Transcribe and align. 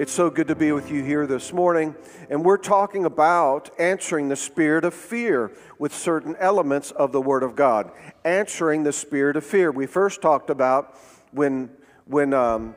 It's 0.00 0.12
so 0.12 0.30
good 0.30 0.48
to 0.48 0.54
be 0.54 0.72
with 0.72 0.90
you 0.90 1.04
here 1.04 1.26
this 1.26 1.52
morning. 1.52 1.94
And 2.30 2.42
we're 2.42 2.56
talking 2.56 3.04
about 3.04 3.68
answering 3.78 4.30
the 4.30 4.34
spirit 4.34 4.82
of 4.86 4.94
fear 4.94 5.52
with 5.78 5.94
certain 5.94 6.36
elements 6.36 6.90
of 6.90 7.12
the 7.12 7.20
Word 7.20 7.42
of 7.42 7.54
God. 7.54 7.92
Answering 8.24 8.82
the 8.82 8.94
spirit 8.94 9.36
of 9.36 9.44
fear. 9.44 9.70
We 9.70 9.84
first 9.84 10.22
talked 10.22 10.48
about 10.48 10.96
when, 11.32 11.68
when 12.06 12.32
um, 12.32 12.76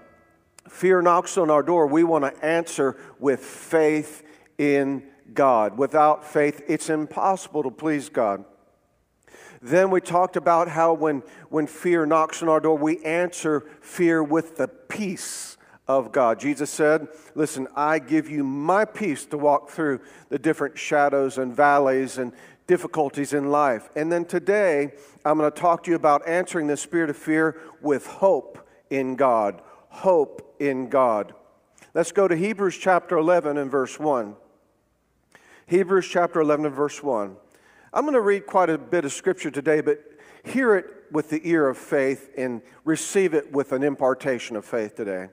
fear 0.68 1.02
knocks 1.02 1.38
on 1.38 1.50
our 1.50 1.64
door, 1.64 1.88
we 1.88 2.04
want 2.04 2.26
to 2.26 2.46
answer 2.46 2.98
with 3.20 3.40
faith 3.40 4.24
in 4.58 5.04
God. 5.34 5.78
Without 5.78 6.26
faith, 6.26 6.62
it's 6.68 6.90
impossible 6.90 7.64
to 7.64 7.72
please 7.72 8.10
God. 8.10 8.44
Then 9.62 9.92
we 9.92 10.02
talked 10.02 10.36
about 10.36 10.68
how 10.68 10.92
when, 10.92 11.24
when 11.48 11.68
fear 11.68 12.06
knocks 12.06 12.44
on 12.44 12.50
our 12.50 12.60
door, 12.60 12.78
we 12.78 13.02
answer 13.06 13.64
fear 13.80 14.22
with 14.22 14.58
the 14.58 14.68
peace 14.68 15.56
of 15.88 16.12
God. 16.12 16.40
Jesus 16.40 16.70
said, 16.70 17.08
Listen, 17.36 17.68
I 17.76 18.00
give 18.00 18.30
you 18.30 18.44
my 18.44 18.86
peace 18.86 19.26
to 19.28 19.38
walk 19.38 19.70
through 19.70 20.00
the 20.30 20.40
different 20.40 20.78
shadows 20.78 21.38
and 21.38 21.56
valleys 21.56 22.18
and 22.18 22.32
difficulties 22.68 23.34
in 23.34 23.52
life. 23.52 23.90
And 23.96 24.12
then 24.12 24.26
today, 24.26 24.94
I'm 25.26 25.38
going 25.38 25.52
to 25.52 25.60
talk 25.60 25.84
to 25.84 25.92
you 25.92 25.96
about 25.96 26.28
answering 26.28 26.68
the 26.68 26.78
spirit 26.78 27.10
of 27.10 27.18
fear 27.18 27.60
with 27.82 28.08
hope 28.08 28.68
in 28.90 29.16
God. 29.16 29.62
Hope 29.90 30.56
in 30.60 30.90
God. 30.90 31.34
Let's 31.94 32.12
go 32.12 32.28
to 32.28 32.36
Hebrews 32.36 32.78
chapter 32.78 33.18
11 33.18 33.58
and 33.58 33.70
verse 33.70 34.00
1. 34.00 34.36
Hebrews 35.68 36.08
chapter 36.08 36.42
11 36.42 36.66
and 36.66 36.76
verse 36.76 37.04
1. 37.04 37.36
I'm 37.94 38.04
going 38.04 38.14
to 38.14 38.22
read 38.22 38.48
quite 38.48 38.70
a 38.70 38.78
bit 38.78 39.06
of 39.06 39.14
scripture 39.14 39.52
today, 39.52 39.82
but 39.82 40.00
hear 40.44 40.76
it 40.76 40.86
with 41.12 41.30
the 41.30 41.42
ear 41.48 41.68
of 41.68 41.78
faith 41.78 42.32
and 42.38 42.62
receive 42.86 43.34
it 43.34 43.52
with 43.52 43.72
an 43.72 43.84
impartation 43.84 44.56
of 44.56 44.66
faith 44.66 44.96
today. 44.96 45.30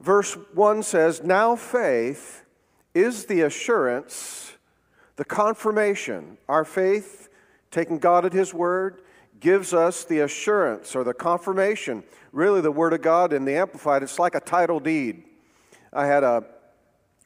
Verse 0.00 0.34
1 0.54 0.82
says, 0.82 1.22
Now 1.22 1.56
faith 1.56 2.44
is 2.94 3.26
the 3.26 3.42
assurance, 3.42 4.52
the 5.16 5.24
confirmation. 5.24 6.38
Our 6.48 6.64
faith, 6.64 7.28
taking 7.70 7.98
God 7.98 8.24
at 8.24 8.32
His 8.32 8.54
word, 8.54 9.02
gives 9.40 9.74
us 9.74 10.04
the 10.04 10.20
assurance 10.20 10.94
or 10.94 11.04
the 11.04 11.14
confirmation. 11.14 12.04
Really, 12.32 12.60
the 12.60 12.72
Word 12.72 12.92
of 12.92 13.02
God 13.02 13.32
in 13.32 13.44
the 13.44 13.56
Amplified, 13.56 14.02
it's 14.02 14.18
like 14.18 14.34
a 14.34 14.40
title 14.40 14.80
deed. 14.80 15.24
I 15.92 16.06
had 16.06 16.22
a, 16.22 16.44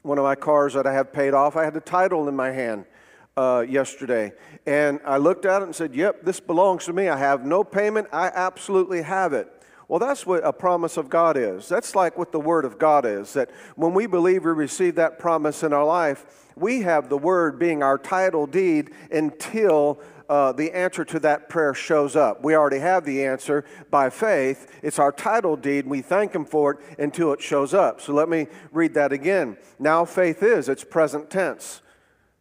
one 0.03 0.19
of 0.19 0.25
my 0.25 0.35
cars 0.35 0.75
that 0.75 0.87
I 0.87 0.93
have 0.93 1.13
paid 1.13 1.35
off, 1.35 1.57
I 1.57 1.65
had 1.65 1.75
the 1.75 1.81
title 1.81 2.29
in 2.29 2.37
my 2.37 2.51
hand. 2.51 2.87
Uh, 3.35 3.65
yesterday. 3.67 4.31
And 4.67 5.01
I 5.07 5.17
looked 5.17 5.47
at 5.47 5.63
it 5.63 5.65
and 5.65 5.75
said, 5.75 5.95
Yep, 5.95 6.23
this 6.23 6.39
belongs 6.39 6.85
to 6.85 6.93
me. 6.93 7.09
I 7.09 7.17
have 7.17 7.47
no 7.47 7.65
payment. 7.65 8.09
I 8.13 8.27
absolutely 8.27 9.01
have 9.01 9.33
it. 9.33 9.49
Well, 9.89 9.99
that's 9.99 10.27
what 10.27 10.47
a 10.47 10.53
promise 10.53 10.97
of 10.97 11.11
God 11.11 11.37
is. 11.37 11.69
That's 11.69 11.95
like 11.95 12.17
what 12.17 12.33
the 12.33 12.41
Word 12.41 12.65
of 12.65 12.79
God 12.79 13.05
is. 13.05 13.33
That 13.35 13.51
when 13.77 13.95
we 13.95 14.07
believe 14.07 14.45
we 14.45 14.53
receive 14.53 14.95
that 14.95 15.19
promise 15.19 15.63
in 15.63 15.73
our 15.73 15.85
life, 15.85 16.25
we 16.57 16.83
have 16.83 17.09
the 17.09 17.19
Word 17.19 17.59
being 17.59 17.83
our 17.83 17.99
title 17.99 18.47
deed 18.47 18.91
until 19.11 20.01
uh, 20.29 20.53
the 20.53 20.73
answer 20.73 21.05
to 21.05 21.19
that 21.21 21.49
prayer 21.49 21.75
shows 21.75 22.17
up. 22.17 22.43
We 22.43 22.55
already 22.55 22.79
have 22.79 23.05
the 23.05 23.27
answer 23.27 23.65
by 23.91 24.09
faith. 24.09 24.71
It's 24.83 24.99
our 24.99 25.13
title 25.13 25.57
deed. 25.57 25.87
We 25.87 26.01
thank 26.01 26.35
Him 26.35 26.45
for 26.45 26.73
it 26.73 26.79
until 26.99 27.33
it 27.33 27.43
shows 27.43 27.75
up. 27.75 28.01
So 28.01 28.15
let 28.15 28.29
me 28.29 28.47
read 28.71 28.95
that 28.95 29.13
again. 29.13 29.59
Now, 29.79 30.05
faith 30.05 30.43
is, 30.43 30.69
it's 30.69 30.85
present 30.85 31.29
tense. 31.29 31.83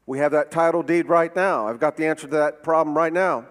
We 0.05 0.19
have 0.19 0.31
that 0.31 0.51
title 0.51 0.83
deed 0.83 1.07
right 1.07 1.35
now. 1.35 1.67
I've 1.67 1.79
got 1.79 1.97
the 1.97 2.05
answer 2.05 2.27
to 2.27 2.35
that 2.35 2.63
problem 2.63 2.95
right 2.95 3.13
now. 3.13 3.45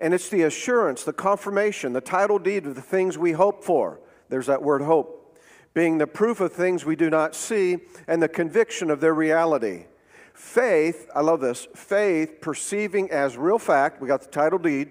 And 0.00 0.14
it's 0.14 0.28
the 0.28 0.42
assurance, 0.42 1.02
the 1.04 1.12
confirmation, 1.12 1.92
the 1.92 2.00
title 2.00 2.38
deed 2.38 2.66
of 2.66 2.74
the 2.74 2.82
things 2.82 3.18
we 3.18 3.32
hope 3.32 3.64
for. 3.64 4.00
There's 4.28 4.46
that 4.46 4.62
word 4.62 4.82
hope. 4.82 5.36
Being 5.74 5.98
the 5.98 6.06
proof 6.06 6.40
of 6.40 6.52
things 6.52 6.84
we 6.84 6.96
do 6.96 7.10
not 7.10 7.34
see 7.34 7.78
and 8.06 8.22
the 8.22 8.28
conviction 8.28 8.90
of 8.90 9.00
their 9.00 9.14
reality. 9.14 9.86
Faith, 10.34 11.08
I 11.14 11.20
love 11.20 11.40
this, 11.40 11.66
faith 11.74 12.40
perceiving 12.40 13.10
as 13.10 13.36
real 13.36 13.58
fact, 13.58 14.00
we 14.00 14.06
got 14.06 14.22
the 14.22 14.28
title 14.28 14.58
deed, 14.58 14.90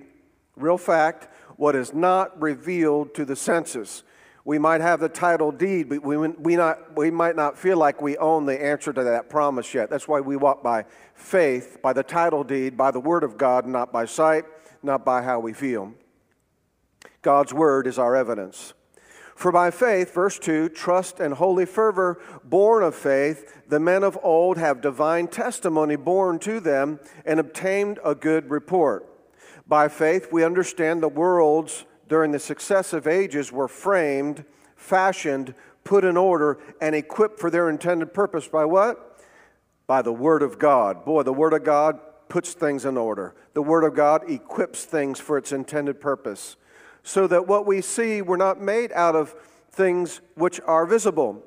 real 0.57 0.78
fact, 0.78 1.29
what 1.56 1.75
is 1.75 1.94
not 1.94 2.40
revealed 2.41 3.16
to 3.16 3.23
the 3.23 3.35
senses. 3.35 4.03
We 4.44 4.59
might 4.59 4.81
have 4.81 5.00
the 5.00 5.09
title 5.09 5.51
deed, 5.51 5.90
but 5.90 6.03
we, 6.03 6.17
we, 6.17 6.56
not, 6.56 6.97
we 6.97 7.12
might 7.12 7.35
not 7.35 7.57
feel 7.57 7.78
like 7.78 8.01
we 8.01 8.17
own 8.17 8.46
the 8.46 8.62
answer 8.62 8.94
to 8.94 9.03
that 9.03 9.29
promise 9.29 9.73
yet. 9.73 9.90
That's 9.90 10.07
why 10.07 10.19
we 10.19 10.35
walk 10.35 10.63
by 10.63 10.85
faith, 11.16 11.79
by 11.81 11.94
the 11.94 12.03
title 12.03 12.44
deed, 12.44 12.78
by 12.78 12.91
the 12.91 13.00
Word 13.00 13.23
of 13.23 13.38
God, 13.38 13.66
not 13.66 13.91
by 13.91 14.06
sight 14.06 14.46
not 14.83 15.05
by 15.05 15.21
how 15.21 15.39
we 15.39 15.53
feel. 15.53 15.93
God's 17.21 17.53
word 17.53 17.88
is 17.88 17.99
our 17.99 18.15
evidence. 18.15 18.73
For 19.35 19.51
by 19.51 19.69
faith, 19.69 20.15
verse 20.15 20.39
2, 20.39 20.69
trust 20.69 21.19
and 21.19 21.35
holy 21.35 21.67
fervor, 21.67 22.19
born 22.43 22.81
of 22.81 22.95
faith, 22.95 23.61
the 23.67 23.79
men 23.79 24.03
of 24.03 24.17
old 24.23 24.57
have 24.57 24.81
divine 24.81 25.27
testimony 25.27 25.95
born 25.95 26.39
to 26.39 26.59
them 26.59 26.99
and 27.23 27.39
obtained 27.39 27.99
a 28.03 28.16
good 28.16 28.49
report. 28.49 29.07
By 29.67 29.89
faith, 29.89 30.29
we 30.31 30.43
understand 30.43 31.03
the 31.03 31.07
worlds 31.07 31.85
during 32.09 32.31
the 32.31 32.39
successive 32.39 33.05
ages 33.05 33.51
were 33.51 33.67
framed, 33.67 34.43
fashioned, 34.75 35.53
put 35.83 36.03
in 36.03 36.17
order, 36.17 36.57
and 36.81 36.95
equipped 36.95 37.39
for 37.39 37.51
their 37.51 37.69
intended 37.69 38.13
purpose 38.16 38.47
by 38.47 38.66
what? 38.66 39.21
By 39.85 40.01
the 40.01 40.13
Word 40.13 40.41
of 40.41 40.57
God. 40.57 41.05
Boy, 41.05 41.21
the 41.23 41.33
Word 41.33 41.53
of 41.53 41.63
God 41.63 41.99
puts 42.27 42.53
things 42.53 42.85
in 42.85 42.97
order. 42.97 43.35
The 43.57 43.63
Word 43.63 43.85
of 43.85 43.95
God 43.95 44.29
equips 44.29 44.85
things 44.85 45.19
for 45.19 45.35
its 45.35 45.51
intended 45.51 46.00
purpose. 46.00 46.57
So 47.01 47.25
that 47.25 47.47
what 47.47 47.66
we 47.66 47.81
see, 47.81 48.22
we're 48.22 48.38
not 48.38 48.62
made 48.62 48.91
out 48.91 49.16
of 49.16 49.34
things 49.72 50.22
which 50.35 50.62
are 50.68 50.85
visible. 50.85 51.44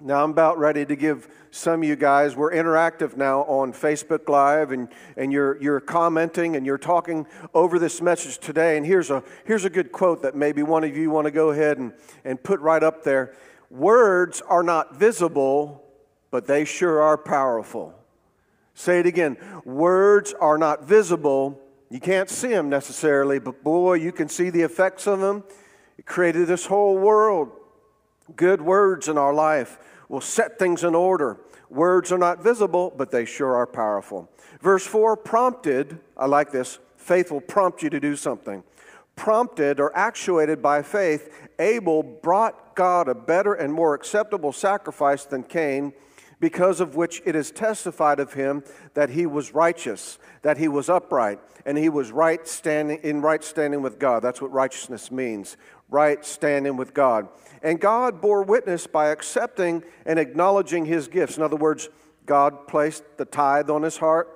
Now, 0.00 0.24
I'm 0.24 0.32
about 0.32 0.58
ready 0.58 0.84
to 0.84 0.96
give 0.96 1.28
some 1.52 1.84
of 1.84 1.88
you 1.88 1.94
guys, 1.94 2.34
we're 2.34 2.50
interactive 2.50 3.16
now 3.16 3.42
on 3.42 3.72
Facebook 3.72 4.28
Live, 4.28 4.72
and, 4.72 4.88
and 5.16 5.32
you're, 5.32 5.62
you're 5.62 5.78
commenting 5.78 6.56
and 6.56 6.66
you're 6.66 6.76
talking 6.76 7.24
over 7.54 7.78
this 7.78 8.02
message 8.02 8.38
today. 8.38 8.76
And 8.76 8.84
here's 8.84 9.10
a, 9.10 9.22
here's 9.44 9.64
a 9.64 9.70
good 9.70 9.92
quote 9.92 10.22
that 10.22 10.34
maybe 10.34 10.64
one 10.64 10.82
of 10.82 10.96
you 10.96 11.08
want 11.08 11.26
to 11.26 11.30
go 11.30 11.50
ahead 11.50 11.78
and, 11.78 11.92
and 12.24 12.42
put 12.42 12.58
right 12.58 12.82
up 12.82 13.04
there 13.04 13.36
Words 13.70 14.40
are 14.40 14.64
not 14.64 14.96
visible, 14.96 15.84
but 16.32 16.48
they 16.48 16.64
sure 16.64 17.00
are 17.00 17.16
powerful. 17.16 17.94
Say 18.78 19.00
it 19.00 19.06
again. 19.06 19.36
Words 19.64 20.34
are 20.40 20.56
not 20.56 20.84
visible. 20.84 21.60
You 21.90 21.98
can't 21.98 22.30
see 22.30 22.50
them 22.50 22.68
necessarily, 22.68 23.40
but 23.40 23.64
boy, 23.64 23.94
you 23.94 24.12
can 24.12 24.28
see 24.28 24.50
the 24.50 24.62
effects 24.62 25.08
of 25.08 25.18
them. 25.18 25.42
It 25.98 26.06
created 26.06 26.46
this 26.46 26.66
whole 26.66 26.96
world. 26.96 27.50
Good 28.36 28.62
words 28.62 29.08
in 29.08 29.18
our 29.18 29.34
life 29.34 29.80
will 30.08 30.20
set 30.20 30.60
things 30.60 30.84
in 30.84 30.94
order. 30.94 31.40
Words 31.68 32.12
are 32.12 32.18
not 32.18 32.44
visible, 32.44 32.94
but 32.96 33.10
they 33.10 33.24
sure 33.24 33.56
are 33.56 33.66
powerful. 33.66 34.30
Verse 34.62 34.86
4 34.86 35.16
prompted, 35.16 35.98
I 36.16 36.26
like 36.26 36.52
this, 36.52 36.78
faith 36.96 37.32
will 37.32 37.40
prompt 37.40 37.82
you 37.82 37.90
to 37.90 37.98
do 37.98 38.14
something. 38.14 38.62
Prompted 39.16 39.80
or 39.80 39.90
actuated 39.96 40.62
by 40.62 40.82
faith, 40.82 41.48
Abel 41.58 42.04
brought 42.04 42.76
God 42.76 43.08
a 43.08 43.14
better 43.16 43.54
and 43.54 43.72
more 43.72 43.94
acceptable 43.94 44.52
sacrifice 44.52 45.24
than 45.24 45.42
Cain 45.42 45.94
because 46.40 46.80
of 46.80 46.94
which 46.94 47.20
it 47.24 47.34
is 47.34 47.50
testified 47.50 48.20
of 48.20 48.34
him 48.34 48.62
that 48.94 49.10
he 49.10 49.26
was 49.26 49.54
righteous, 49.54 50.18
that 50.42 50.58
he 50.58 50.68
was 50.68 50.88
upright, 50.88 51.40
and 51.66 51.76
he 51.76 51.88
was 51.88 52.12
right 52.12 52.46
standing 52.46 52.98
in 53.02 53.20
right 53.20 53.42
standing 53.42 53.82
with 53.82 53.98
God. 53.98 54.22
That's 54.22 54.40
what 54.40 54.52
righteousness 54.52 55.10
means. 55.10 55.56
Right 55.90 56.24
standing 56.24 56.76
with 56.76 56.94
God. 56.94 57.28
And 57.62 57.80
God 57.80 58.20
bore 58.20 58.42
witness 58.42 58.86
by 58.86 59.08
accepting 59.08 59.82
and 60.04 60.18
acknowledging 60.18 60.84
his 60.84 61.08
gifts. 61.08 61.36
In 61.36 61.42
other 61.42 61.56
words, 61.56 61.88
God 62.26 62.68
placed 62.68 63.04
the 63.16 63.24
tithe 63.24 63.70
on 63.70 63.82
his 63.82 63.96
heart. 63.96 64.28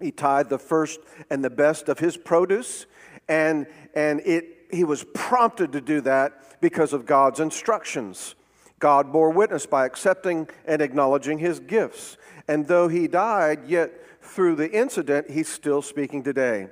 He 0.00 0.12
tithed 0.12 0.48
the 0.48 0.58
first 0.58 1.00
and 1.28 1.44
the 1.44 1.50
best 1.50 1.88
of 1.88 1.98
his 1.98 2.16
produce, 2.16 2.86
and, 3.28 3.66
and 3.94 4.20
it, 4.20 4.68
he 4.70 4.84
was 4.84 5.04
prompted 5.12 5.72
to 5.72 5.80
do 5.80 6.00
that 6.02 6.60
because 6.60 6.92
of 6.92 7.04
God's 7.04 7.40
instructions. 7.40 8.35
God 8.78 9.12
bore 9.12 9.30
witness 9.30 9.66
by 9.66 9.86
accepting 9.86 10.48
and 10.66 10.82
acknowledging 10.82 11.38
his 11.38 11.60
gifts. 11.60 12.16
And 12.48 12.66
though 12.66 12.88
he 12.88 13.08
died, 13.08 13.66
yet 13.66 13.92
through 14.20 14.56
the 14.56 14.70
incident, 14.70 15.30
he's 15.30 15.48
still 15.48 15.82
speaking 15.82 16.22
today. 16.22 16.68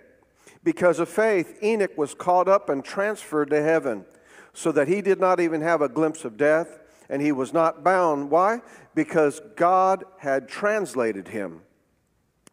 Because 0.63 0.99
of 0.99 1.09
faith, 1.09 1.59
Enoch 1.63 1.97
was 1.97 2.15
caught 2.15 2.49
up 2.49 2.69
and 2.69 2.85
transferred 2.85 3.51
to 3.51 3.63
heaven, 3.63 4.05
so 4.53 4.73
that 4.73 4.89
he 4.89 5.03
did 5.03 5.21
not 5.21 5.41
even 5.41 5.61
have 5.61 5.83
a 5.83 5.89
glimpse 5.89 6.25
of 6.25 6.37
death, 6.37 6.79
and 7.09 7.21
he 7.21 7.33
was 7.33 7.53
not 7.53 7.83
bound. 7.83 8.31
Why? 8.31 8.61
Because 8.95 9.41
God 9.57 10.05
had 10.19 10.49
translated 10.49 11.29
him. 11.29 11.61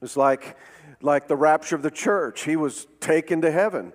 It's 0.02 0.18
like, 0.18 0.58
like 1.02 1.28
the 1.28 1.36
rapture 1.36 1.76
of 1.76 1.84
the 1.84 1.92
church. 1.92 2.44
He 2.44 2.56
was 2.56 2.88
taken 3.00 3.42
to 3.42 3.52
heaven. 3.52 3.94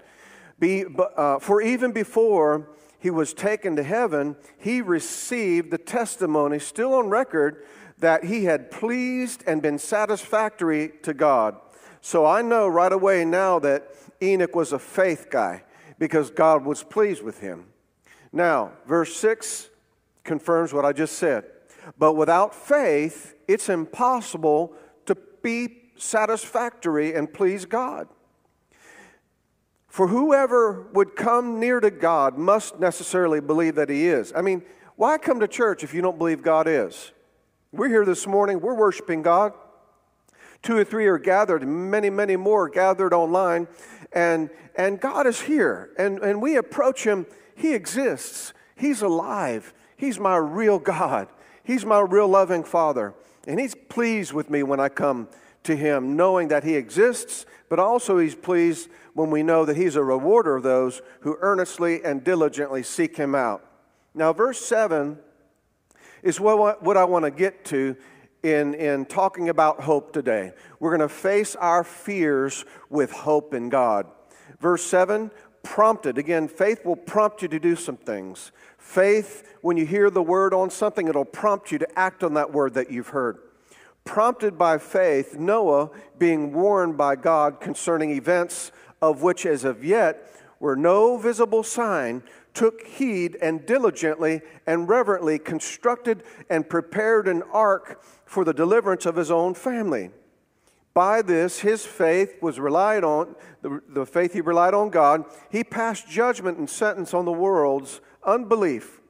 Be, 0.59 0.85
uh, 1.17 1.39
for 1.41 1.61
even 1.61 1.93
before 1.93 2.71
he 3.07 3.11
was 3.11 3.33
taken 3.33 3.77
to 3.77 3.85
heaven, 3.85 4.35
he 4.59 4.83
received 4.83 5.71
the 5.71 5.79
testimony 5.79 6.59
still 6.59 6.93
on 6.93 7.09
record 7.09 7.65
that 7.99 8.25
he 8.25 8.47
had 8.47 8.69
pleased 8.69 9.45
and 9.47 9.63
been 9.63 9.79
satisfactory 9.79 10.91
to 11.05 11.15
God. 11.15 11.55
So 12.01 12.27
I 12.27 12.43
know 12.43 12.67
right 12.67 12.91
away 12.91 13.25
now 13.25 13.61
that 13.61 13.95
Enoch 14.21 14.57
was 14.57 14.73
a 14.73 14.81
faith 14.81 15.29
guy 15.31 15.63
because 16.01 16.33
God 16.33 16.65
was 16.65 16.83
pleased 16.83 17.23
with 17.23 17.39
him. 17.39 17.67
Now, 18.33 18.73
verse 18.89 19.15
6 19.15 19.69
confirms 20.25 20.75
what 20.75 20.85
I 20.85 20.93
just 20.93 21.17
said. 21.17 21.45
But 21.97 22.15
without 22.15 22.57
faith, 22.57 23.37
it's 23.47 23.69
impossible 23.69 24.73
to 25.05 25.17
be 25.43 25.93
satisfactory 25.95 27.15
and 27.15 27.33
please 27.33 27.67
God. 27.67 28.09
For 29.97 30.09
whoever 30.09 30.89
would 30.93 31.17
come 31.17 31.59
near 31.59 31.81
to 31.81 31.91
God 31.91 32.37
must 32.37 32.79
necessarily 32.79 33.41
believe 33.41 33.77
that 33.77 33.89
He 33.89 34.09
is. 34.09 34.31
I 34.37 34.43
mean, 34.43 34.61
why 34.97 35.17
come 35.17 35.41
to 35.41 35.49
church 35.49 35.83
if 35.83 35.95
you 35.95 36.03
don't 36.03 36.19
believe 36.19 36.43
God 36.43 36.69
is? 36.69 37.13
We're 37.73 37.89
here 37.89 38.05
this 38.05 38.27
morning, 38.27 38.61
we're 38.61 38.75
worshiping 38.75 39.23
God. 39.23 39.55
Two 40.61 40.77
or 40.77 40.85
three 40.85 41.07
are 41.07 41.17
gathered, 41.17 41.67
many, 41.67 42.11
many 42.11 42.37
more 42.37 42.69
gathered 42.69 43.15
online, 43.15 43.69
and, 44.13 44.51
and 44.77 45.01
God 45.01 45.27
is 45.27 45.41
here. 45.41 45.89
And, 45.99 46.19
and 46.19 46.43
we 46.43 46.57
approach 46.57 47.05
Him, 47.05 47.25
He 47.55 47.73
exists, 47.73 48.53
He's 48.77 49.01
alive, 49.01 49.73
He's 49.97 50.21
my 50.21 50.37
real 50.37 50.79
God, 50.79 51.29
He's 51.65 51.87
my 51.87 52.01
real 52.01 52.29
loving 52.29 52.65
Father. 52.65 53.15
And 53.47 53.59
He's 53.59 53.75
pleased 53.75 54.35
with 54.35 54.51
me 54.51 54.63
when 54.63 54.79
I 54.79 54.91
come 54.91 55.29
to 55.67 55.77
Him, 55.77 56.17
knowing 56.17 56.49
that 56.49 56.65
He 56.65 56.75
exists, 56.75 57.47
but 57.69 57.79
also 57.79 58.19
He's 58.19 58.35
pleased 58.35 58.89
when 59.15 59.31
we 59.31 59.43
know 59.43 59.65
that 59.65 59.77
He's 59.77 59.97
a 59.97 60.03
rewarder 60.03 60.57
of 60.57 60.63
those 60.63 61.03
who 61.21 61.37
earnestly 61.41 62.05
and 62.05 62.25
diligently 62.25 62.83
seek 62.83 63.17
Him 63.17 63.35
out. 63.35 63.65
Now, 64.15 64.33
verse 64.33 64.65
7 64.65 65.19
is 66.23 66.41
what, 66.41 66.83
what 66.83 66.97
I 66.97 67.05
want 67.05 67.25
to 67.25 67.31
get 67.31 67.65
to 67.67 67.97
in, 68.43 68.75
in 68.75 69.05
talking 69.05 69.49
about 69.49 69.81
hope 69.81 70.13
today. 70.13 70.53
We're 70.81 70.97
going 70.97 71.09
to 71.09 71.15
face 71.15 71.57
our 71.57 71.85
fears 71.85 72.65
with 72.89 73.11
hope 73.11 73.55
in 73.55 73.69
God. 73.69 74.07
Verse 74.61 74.85
7 74.85 75.31
prompted. 75.63 76.17
Again, 76.17 76.47
faith 76.47 76.85
will 76.85 76.97
prompt 76.97 77.43
you 77.43 77.49
to 77.49 77.59
do 77.59 77.75
some 77.75 77.97
things. 77.97 78.53
Faith, 78.79 79.57
when 79.63 79.77
you 79.77 79.85
hear 79.85 80.11
the 80.11 80.23
word 80.23 80.55
on 80.55 80.71
something, 80.71 81.09
it'll 81.09 81.25
prompt 81.25 81.73
you 81.73 81.79
to 81.79 81.99
act 81.99 82.23
on 82.23 82.35
that 82.35 82.53
word 82.53 82.75
that 82.75 82.91
you've 82.91 83.09
heard. 83.09 83.39
Prompted 84.07 84.57
by 84.57 84.79
faith, 84.79 85.35
Noah, 85.35 85.91
being 86.17 86.53
warned 86.53 86.97
by 86.97 87.17
God 87.17 87.61
concerning 87.61 88.13
events 88.13 88.73
of 89.03 89.21
which 89.21 89.45
as 89.45 89.65
of 89.65 89.85
yet 89.85 90.33
were 90.59 90.77
no 90.77 91.19
visible 91.19 91.63
sign, 91.63 92.23
took 92.55 92.87
heed 92.87 93.37
and 93.43 93.67
diligently 93.67 94.41
and 94.67 94.89
reverently 94.89 95.39
constructed 95.39 96.23
and 96.49 96.71
prepared 96.71 97.29
an 97.29 97.43
ark 97.53 98.03
for 98.25 98.45
the 98.45 98.55
deliverance 98.55 99.05
of 99.05 99.17
his 99.17 99.31
own 99.31 99.53
family. 99.53 100.11
By 100.95 101.21
this, 101.21 101.61
his 101.61 101.85
faith 101.85 102.41
was 102.41 102.59
relied 102.59 103.05
on, 103.05 103.35
the, 103.61 103.83
the 103.87 104.07
faith 104.07 104.33
he 104.33 104.41
relied 104.41 104.73
on 104.73 104.89
God. 104.89 105.27
He 105.51 105.63
passed 105.63 106.09
judgment 106.09 106.57
and 106.57 106.71
sentence 106.71 107.13
on 107.13 107.27
the 107.27 107.33
world's 107.33 108.01
unbelief 108.25 109.03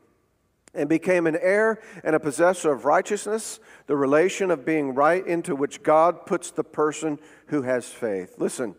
and 0.77 0.89
became 0.89 1.27
an 1.27 1.37
heir 1.41 1.81
and 2.05 2.15
a 2.15 2.21
possessor 2.21 2.73
of 2.73 2.85
righteousness, 2.85 3.61
the 3.87 3.97
relation 3.97 4.51
of 4.51 4.65
being 4.65 4.95
right 4.95 5.27
into 5.27 5.57
which 5.57 5.83
God 5.83 6.27
puts 6.27 6.51
the 6.51 6.65
person 6.65 7.19
who 7.47 7.63
has 7.63 7.89
faith. 7.89 8.35
Listen, 8.39 8.75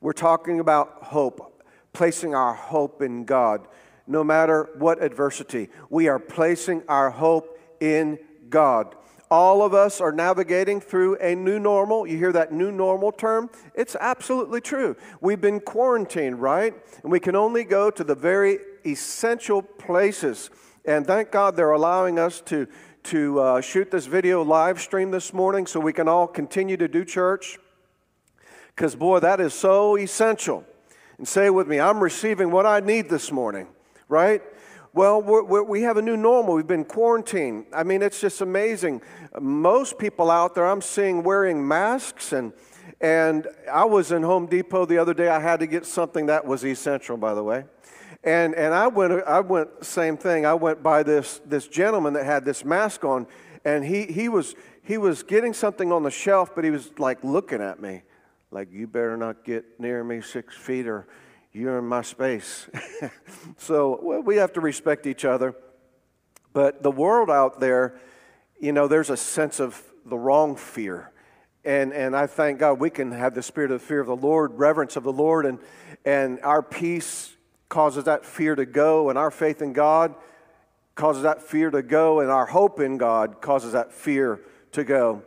we're 0.00 0.12
talking 0.12 0.60
about 0.60 1.04
hope, 1.04 1.64
placing 1.92 2.34
our 2.34 2.54
hope 2.54 3.02
in 3.02 3.24
God 3.24 3.66
no 4.06 4.24
matter 4.24 4.68
what 4.78 5.02
adversity. 5.02 5.68
We 5.90 6.08
are 6.08 6.18
placing 6.18 6.82
our 6.88 7.10
hope 7.10 7.58
in 7.80 8.18
God. 8.48 8.94
All 9.30 9.62
of 9.62 9.72
us 9.72 10.00
are 10.00 10.12
navigating 10.12 10.80
through 10.80 11.16
a 11.16 11.34
new 11.34 11.58
normal. 11.58 12.06
You 12.06 12.18
hear 12.18 12.32
that 12.32 12.52
new 12.52 12.70
normal 12.70 13.12
term? 13.12 13.48
It's 13.74 13.96
absolutely 13.98 14.60
true. 14.60 14.94
We've 15.22 15.40
been 15.40 15.60
quarantined, 15.60 16.42
right? 16.42 16.74
And 17.02 17.10
we 17.10 17.18
can 17.18 17.34
only 17.34 17.64
go 17.64 17.90
to 17.90 18.04
the 18.04 18.14
very 18.14 18.58
essential 18.84 19.62
places. 19.62 20.50
And 20.84 21.06
thank 21.06 21.30
God 21.30 21.54
they're 21.54 21.70
allowing 21.70 22.18
us 22.18 22.40
to, 22.42 22.66
to 23.04 23.40
uh, 23.40 23.60
shoot 23.60 23.90
this 23.90 24.06
video 24.06 24.42
live 24.42 24.80
stream 24.80 25.12
this 25.12 25.32
morning 25.32 25.66
so 25.66 25.78
we 25.78 25.92
can 25.92 26.08
all 26.08 26.26
continue 26.26 26.76
to 26.76 26.88
do 26.88 27.04
church. 27.04 27.58
Because, 28.74 28.96
boy, 28.96 29.20
that 29.20 29.40
is 29.40 29.54
so 29.54 29.96
essential. 29.96 30.64
And 31.18 31.28
say 31.28 31.50
with 31.50 31.68
me, 31.68 31.78
I'm 31.78 32.00
receiving 32.00 32.50
what 32.50 32.66
I 32.66 32.80
need 32.80 33.08
this 33.08 33.30
morning, 33.30 33.68
right? 34.08 34.42
Well, 34.92 35.22
we're, 35.22 35.44
we're, 35.44 35.62
we 35.62 35.82
have 35.82 35.98
a 35.98 36.02
new 36.02 36.16
normal. 36.16 36.54
We've 36.54 36.66
been 36.66 36.84
quarantined. 36.84 37.66
I 37.72 37.84
mean, 37.84 38.02
it's 38.02 38.20
just 38.20 38.40
amazing. 38.40 39.02
Most 39.40 39.98
people 39.98 40.30
out 40.30 40.54
there 40.54 40.66
I'm 40.66 40.82
seeing 40.82 41.22
wearing 41.22 41.66
masks, 41.66 42.32
and, 42.32 42.52
and 43.00 43.46
I 43.70 43.84
was 43.84 44.10
in 44.10 44.22
Home 44.22 44.46
Depot 44.46 44.84
the 44.84 44.98
other 44.98 45.14
day. 45.14 45.28
I 45.28 45.38
had 45.38 45.60
to 45.60 45.66
get 45.66 45.86
something 45.86 46.26
that 46.26 46.44
was 46.44 46.64
essential, 46.64 47.16
by 47.16 47.34
the 47.34 47.44
way. 47.44 47.64
And, 48.24 48.54
and 48.54 48.72
I, 48.72 48.86
went, 48.86 49.12
I 49.26 49.40
went, 49.40 49.84
same 49.84 50.16
thing. 50.16 50.46
I 50.46 50.54
went 50.54 50.82
by 50.82 51.02
this, 51.02 51.40
this 51.44 51.66
gentleman 51.66 52.12
that 52.12 52.24
had 52.24 52.44
this 52.44 52.64
mask 52.64 53.04
on, 53.04 53.26
and 53.64 53.84
he, 53.84 54.04
he, 54.04 54.28
was, 54.28 54.54
he 54.82 54.96
was 54.96 55.22
getting 55.22 55.52
something 55.52 55.90
on 55.90 56.04
the 56.04 56.10
shelf, 56.10 56.54
but 56.54 56.64
he 56.64 56.70
was 56.70 56.90
like 56.98 57.24
looking 57.24 57.60
at 57.60 57.80
me, 57.80 58.02
like, 58.50 58.70
you 58.70 58.86
better 58.86 59.16
not 59.16 59.44
get 59.44 59.80
near 59.80 60.04
me 60.04 60.20
six 60.20 60.56
feet 60.56 60.86
or 60.86 61.06
you're 61.52 61.78
in 61.78 61.86
my 61.86 62.02
space. 62.02 62.68
so 63.56 63.98
well, 64.02 64.22
we 64.22 64.36
have 64.36 64.52
to 64.54 64.60
respect 64.60 65.06
each 65.06 65.24
other. 65.24 65.54
But 66.52 66.82
the 66.82 66.90
world 66.90 67.30
out 67.30 67.60
there, 67.60 68.00
you 68.60 68.72
know, 68.72 68.86
there's 68.86 69.10
a 69.10 69.16
sense 69.16 69.58
of 69.58 69.82
the 70.06 70.16
wrong 70.16 70.54
fear. 70.54 71.10
And, 71.64 71.92
and 71.92 72.16
I 72.16 72.26
thank 72.26 72.58
God 72.58 72.80
we 72.80 72.90
can 72.90 73.12
have 73.12 73.34
the 73.34 73.42
spirit 73.42 73.70
of 73.70 73.82
fear 73.82 74.00
of 74.00 74.06
the 74.06 74.16
Lord, 74.16 74.58
reverence 74.58 74.96
of 74.96 75.04
the 75.04 75.12
Lord, 75.12 75.46
and, 75.46 75.58
and 76.04 76.40
our 76.42 76.62
peace 76.62 77.36
causes 77.72 78.04
that 78.04 78.26
fear 78.26 78.54
to 78.54 78.66
go, 78.66 79.08
and 79.08 79.18
our 79.18 79.30
faith 79.30 79.62
in 79.62 79.72
God 79.72 80.14
causes 80.94 81.22
that 81.22 81.40
fear 81.40 81.70
to 81.70 81.80
go, 81.80 82.20
and 82.20 82.30
our 82.30 82.44
hope 82.44 82.80
in 82.80 82.98
God 82.98 83.40
causes 83.40 83.72
that 83.72 83.94
fear 83.94 84.40
to 84.72 84.84
go. 84.84 85.22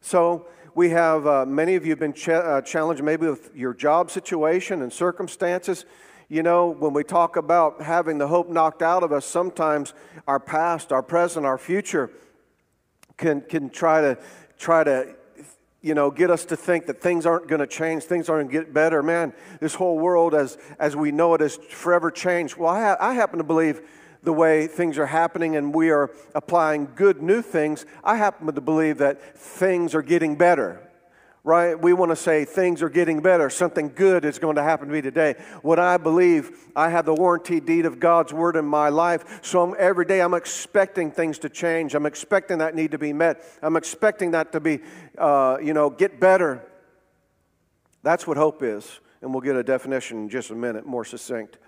So 0.00 0.46
we 0.74 0.88
have, 0.90 1.26
uh, 1.26 1.44
many 1.44 1.74
of 1.74 1.84
you 1.84 1.90
have 1.90 1.98
been 1.98 2.14
ch- 2.14 2.30
uh, 2.30 2.62
challenged 2.62 3.02
maybe 3.04 3.26
with 3.26 3.54
your 3.54 3.74
job 3.74 4.10
situation 4.10 4.80
and 4.80 4.90
circumstances. 4.90 5.84
You 6.30 6.42
know, 6.42 6.68
when 6.68 6.94
we 6.94 7.04
talk 7.04 7.36
about 7.36 7.82
having 7.82 8.16
the 8.16 8.26
hope 8.26 8.48
knocked 8.48 8.80
out 8.80 9.02
of 9.02 9.12
us, 9.12 9.26
sometimes 9.26 9.92
our 10.26 10.40
past, 10.40 10.92
our 10.92 11.02
present, 11.02 11.44
our 11.44 11.58
future 11.58 12.10
can, 13.18 13.42
can 13.42 13.68
try 13.68 14.00
to, 14.00 14.18
try 14.58 14.82
to, 14.82 15.14
you 15.86 15.94
know, 15.94 16.10
get 16.10 16.32
us 16.32 16.44
to 16.46 16.56
think 16.56 16.86
that 16.86 17.00
things 17.00 17.26
aren't 17.26 17.46
going 17.46 17.60
to 17.60 17.66
change, 17.66 18.02
things 18.02 18.28
aren't 18.28 18.50
going 18.50 18.60
to 18.60 18.66
get 18.66 18.74
better. 18.74 19.04
Man, 19.04 19.32
this 19.60 19.76
whole 19.76 20.00
world 20.00 20.34
as, 20.34 20.58
as 20.80 20.96
we 20.96 21.12
know 21.12 21.32
it 21.34 21.40
has 21.40 21.54
forever 21.70 22.10
changed. 22.10 22.56
Well, 22.56 22.68
I, 22.68 22.80
ha- 22.80 22.96
I 22.98 23.14
happen 23.14 23.38
to 23.38 23.44
believe 23.44 23.80
the 24.24 24.32
way 24.32 24.66
things 24.66 24.98
are 24.98 25.06
happening 25.06 25.54
and 25.54 25.72
we 25.72 25.90
are 25.90 26.10
applying 26.34 26.88
good 26.96 27.22
new 27.22 27.40
things, 27.40 27.86
I 28.02 28.16
happen 28.16 28.52
to 28.52 28.60
believe 28.60 28.98
that 28.98 29.38
things 29.38 29.94
are 29.94 30.02
getting 30.02 30.34
better. 30.34 30.85
Right? 31.46 31.80
We 31.80 31.92
want 31.92 32.10
to 32.10 32.16
say 32.16 32.44
things 32.44 32.82
are 32.82 32.88
getting 32.88 33.20
better. 33.20 33.48
Something 33.50 33.92
good 33.94 34.24
is 34.24 34.40
going 34.40 34.56
to 34.56 34.64
happen 34.64 34.88
to 34.88 34.92
me 34.92 35.00
today. 35.00 35.36
What 35.62 35.78
I 35.78 35.96
believe, 35.96 36.50
I 36.74 36.90
have 36.90 37.04
the 37.06 37.14
warranty 37.14 37.60
deed 37.60 37.86
of 37.86 38.00
God's 38.00 38.32
word 38.32 38.56
in 38.56 38.64
my 38.64 38.88
life. 38.88 39.38
So 39.42 39.62
I'm, 39.62 39.76
every 39.78 40.06
day 40.06 40.20
I'm 40.20 40.34
expecting 40.34 41.12
things 41.12 41.38
to 41.38 41.48
change. 41.48 41.94
I'm 41.94 42.04
expecting 42.04 42.58
that 42.58 42.74
need 42.74 42.90
to 42.90 42.98
be 42.98 43.12
met. 43.12 43.44
I'm 43.62 43.76
expecting 43.76 44.32
that 44.32 44.50
to 44.52 44.60
be, 44.60 44.80
uh, 45.18 45.58
you 45.62 45.72
know, 45.72 45.88
get 45.88 46.18
better. 46.18 46.66
That's 48.02 48.26
what 48.26 48.36
hope 48.36 48.64
is. 48.64 48.98
And 49.22 49.32
we'll 49.32 49.40
get 49.40 49.54
a 49.54 49.62
definition 49.62 50.24
in 50.24 50.28
just 50.28 50.50
a 50.50 50.56
minute, 50.56 50.84
more 50.84 51.04
succinct 51.04 51.58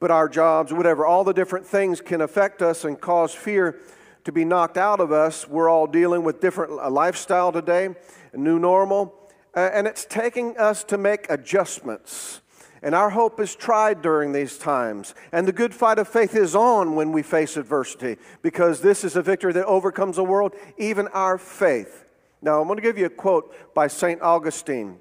but 0.00 0.12
our 0.12 0.28
jobs, 0.28 0.72
whatever, 0.72 1.04
all 1.04 1.24
the 1.24 1.32
different 1.32 1.66
things 1.66 2.00
can 2.00 2.20
affect 2.20 2.62
us 2.62 2.84
and 2.84 3.00
cause 3.00 3.34
fear 3.34 3.80
to 4.28 4.32
be 4.32 4.44
knocked 4.44 4.76
out 4.76 5.00
of 5.00 5.10
us. 5.10 5.48
We're 5.48 5.70
all 5.70 5.86
dealing 5.86 6.22
with 6.22 6.38
different 6.38 6.72
uh, 6.72 6.90
lifestyle 6.90 7.50
today, 7.50 7.94
new 8.34 8.58
normal, 8.58 9.14
uh, 9.56 9.70
and 9.72 9.86
it's 9.86 10.04
taking 10.04 10.54
us 10.58 10.84
to 10.84 10.98
make 10.98 11.30
adjustments. 11.30 12.42
And 12.82 12.94
our 12.94 13.08
hope 13.08 13.40
is 13.40 13.56
tried 13.56 14.02
during 14.02 14.32
these 14.32 14.58
times. 14.58 15.14
And 15.32 15.48
the 15.48 15.52
good 15.52 15.72
fight 15.72 15.98
of 15.98 16.08
faith 16.08 16.36
is 16.36 16.54
on 16.54 16.94
when 16.94 17.10
we 17.10 17.22
face 17.22 17.56
adversity, 17.56 18.18
because 18.42 18.82
this 18.82 19.02
is 19.02 19.16
a 19.16 19.22
victory 19.22 19.54
that 19.54 19.64
overcomes 19.64 20.16
the 20.16 20.24
world, 20.24 20.52
even 20.76 21.08
our 21.08 21.38
faith. 21.38 22.04
Now, 22.42 22.60
I'm 22.60 22.66
going 22.66 22.76
to 22.76 22.82
give 22.82 22.98
you 22.98 23.06
a 23.06 23.10
quote 23.10 23.54
by 23.74 23.86
St. 23.86 24.20
Augustine. 24.20 24.98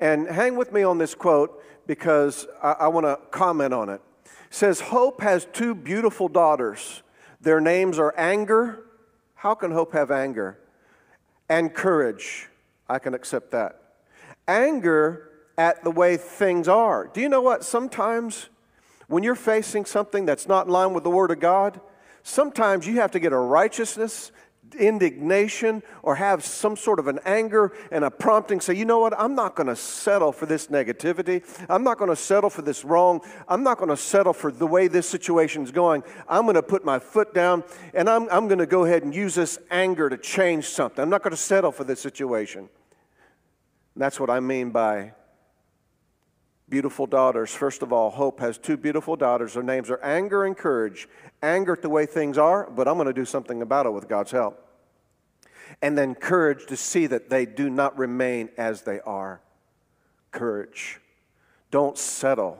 And 0.00 0.26
hang 0.26 0.56
with 0.56 0.72
me 0.72 0.82
on 0.82 0.96
this 0.96 1.14
quote 1.14 1.62
because 1.86 2.46
I, 2.62 2.72
I 2.72 2.88
want 2.88 3.04
to 3.04 3.18
comment 3.30 3.74
on 3.74 3.90
it. 3.90 4.00
it. 4.24 4.30
Says, 4.48 4.80
Hope 4.80 5.20
has 5.20 5.46
two 5.52 5.74
beautiful 5.74 6.30
daughters. 6.30 7.02
Their 7.40 7.60
names 7.60 7.98
are 7.98 8.14
anger. 8.16 8.84
How 9.34 9.54
can 9.54 9.70
hope 9.70 9.92
have 9.92 10.10
anger? 10.10 10.58
And 11.48 11.72
courage. 11.72 12.48
I 12.88 12.98
can 12.98 13.14
accept 13.14 13.50
that. 13.52 13.80
Anger 14.46 15.30
at 15.56 15.82
the 15.84 15.90
way 15.90 16.16
things 16.16 16.68
are. 16.68 17.08
Do 17.08 17.20
you 17.20 17.28
know 17.28 17.42
what? 17.42 17.64
Sometimes 17.64 18.48
when 19.08 19.22
you're 19.22 19.34
facing 19.34 19.84
something 19.84 20.26
that's 20.26 20.46
not 20.46 20.66
in 20.66 20.72
line 20.72 20.92
with 20.94 21.04
the 21.04 21.10
Word 21.10 21.30
of 21.30 21.40
God, 21.40 21.80
sometimes 22.22 22.86
you 22.86 22.96
have 23.00 23.10
to 23.12 23.18
get 23.18 23.32
a 23.32 23.38
righteousness, 23.38 24.30
indignation 24.74 25.82
or 26.02 26.16
have 26.16 26.44
some 26.44 26.76
sort 26.76 26.98
of 26.98 27.08
an 27.08 27.18
anger 27.24 27.72
and 27.90 28.04
a 28.04 28.10
prompting 28.10 28.60
say, 28.60 28.74
you 28.74 28.84
know 28.84 28.98
what, 28.98 29.18
I'm 29.18 29.34
not 29.34 29.54
going 29.54 29.66
to 29.66 29.76
settle 29.76 30.32
for 30.32 30.46
this 30.46 30.68
negativity. 30.68 31.42
I'm 31.68 31.84
not 31.84 31.98
going 31.98 32.10
to 32.10 32.16
settle 32.16 32.50
for 32.50 32.62
this 32.62 32.84
wrong. 32.84 33.20
I'm 33.48 33.62
not 33.62 33.78
going 33.78 33.90
to 33.90 33.96
settle 33.96 34.32
for 34.32 34.50
the 34.50 34.66
way 34.66 34.88
this 34.88 35.08
situation 35.08 35.62
is 35.62 35.70
going. 35.70 36.02
I'm 36.28 36.42
going 36.42 36.54
to 36.54 36.62
put 36.62 36.84
my 36.84 36.98
foot 36.98 37.34
down 37.34 37.64
and 37.94 38.08
I'm, 38.08 38.28
I'm 38.30 38.48
going 38.48 38.58
to 38.58 38.66
go 38.66 38.84
ahead 38.84 39.02
and 39.02 39.14
use 39.14 39.34
this 39.34 39.58
anger 39.70 40.08
to 40.08 40.16
change 40.16 40.66
something. 40.66 41.02
I'm 41.02 41.10
not 41.10 41.22
going 41.22 41.32
to 41.32 41.36
settle 41.36 41.72
for 41.72 41.84
this 41.84 42.00
situation. 42.00 42.68
And 43.94 44.02
that's 44.02 44.20
what 44.20 44.30
I 44.30 44.40
mean 44.40 44.70
by 44.70 45.12
beautiful 46.70 47.06
daughters. 47.06 47.52
First 47.52 47.82
of 47.82 47.92
all, 47.92 48.10
Hope 48.10 48.40
has 48.40 48.58
two 48.58 48.76
beautiful 48.76 49.16
daughters. 49.16 49.54
Their 49.54 49.62
names 49.62 49.90
are 49.90 50.00
Anger 50.02 50.44
and 50.44 50.56
Courage. 50.56 51.08
Anger 51.42 51.72
at 51.72 51.82
the 51.82 51.88
way 51.88 52.06
things 52.06 52.38
are, 52.38 52.68
but 52.70 52.88
I'm 52.88 52.94
going 52.94 53.06
to 53.06 53.12
do 53.12 53.24
something 53.24 53.62
about 53.62 53.86
it 53.86 53.90
with 53.90 54.08
God's 54.08 54.30
help. 54.30 54.64
And 55.82 55.96
then 55.96 56.14
courage 56.14 56.66
to 56.66 56.76
see 56.76 57.06
that 57.06 57.28
they 57.30 57.46
do 57.46 57.70
not 57.70 57.96
remain 57.98 58.48
as 58.56 58.82
they 58.82 59.00
are. 59.00 59.40
Courage. 60.30 61.00
Don't 61.70 61.96
settle. 61.96 62.58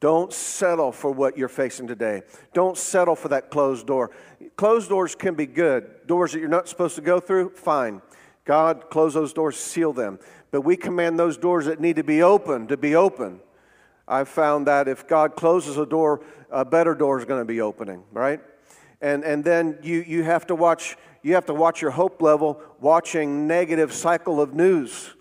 Don't 0.00 0.32
settle 0.32 0.92
for 0.92 1.10
what 1.10 1.36
you're 1.36 1.48
facing 1.48 1.86
today. 1.86 2.22
Don't 2.52 2.78
settle 2.78 3.16
for 3.16 3.28
that 3.28 3.50
closed 3.50 3.86
door. 3.86 4.10
Closed 4.56 4.88
doors 4.88 5.14
can 5.14 5.34
be 5.34 5.46
good. 5.46 6.06
Doors 6.06 6.32
that 6.32 6.38
you're 6.38 6.48
not 6.48 6.68
supposed 6.68 6.94
to 6.96 7.02
go 7.02 7.18
through, 7.18 7.50
fine. 7.50 8.00
God, 8.44 8.88
close 8.90 9.12
those 9.12 9.32
doors, 9.32 9.56
seal 9.56 9.92
them. 9.92 10.18
But 10.50 10.62
we 10.62 10.76
command 10.76 11.18
those 11.18 11.36
doors 11.36 11.66
that 11.66 11.80
need 11.80 11.96
to 11.96 12.04
be 12.04 12.22
open 12.22 12.66
to 12.68 12.76
be 12.76 12.94
open. 12.94 13.40
I've 14.06 14.28
found 14.28 14.66
that 14.66 14.88
if 14.88 15.06
God 15.06 15.36
closes 15.36 15.76
a 15.76 15.84
door, 15.84 16.24
a 16.50 16.64
better 16.64 16.94
door 16.94 17.18
is 17.18 17.26
going 17.26 17.40
to 17.40 17.44
be 17.44 17.60
opening, 17.60 18.04
right? 18.12 18.40
And, 19.00 19.22
and 19.24 19.44
then 19.44 19.78
you, 19.82 20.02
you, 20.06 20.24
have 20.24 20.46
to 20.46 20.54
watch, 20.54 20.96
you 21.22 21.34
have 21.34 21.46
to 21.46 21.54
watch 21.54 21.82
your 21.82 21.90
hope 21.90 22.22
level 22.22 22.60
watching 22.80 23.46
negative 23.46 23.92
cycle 23.92 24.40
of 24.40 24.54
news. 24.54 25.14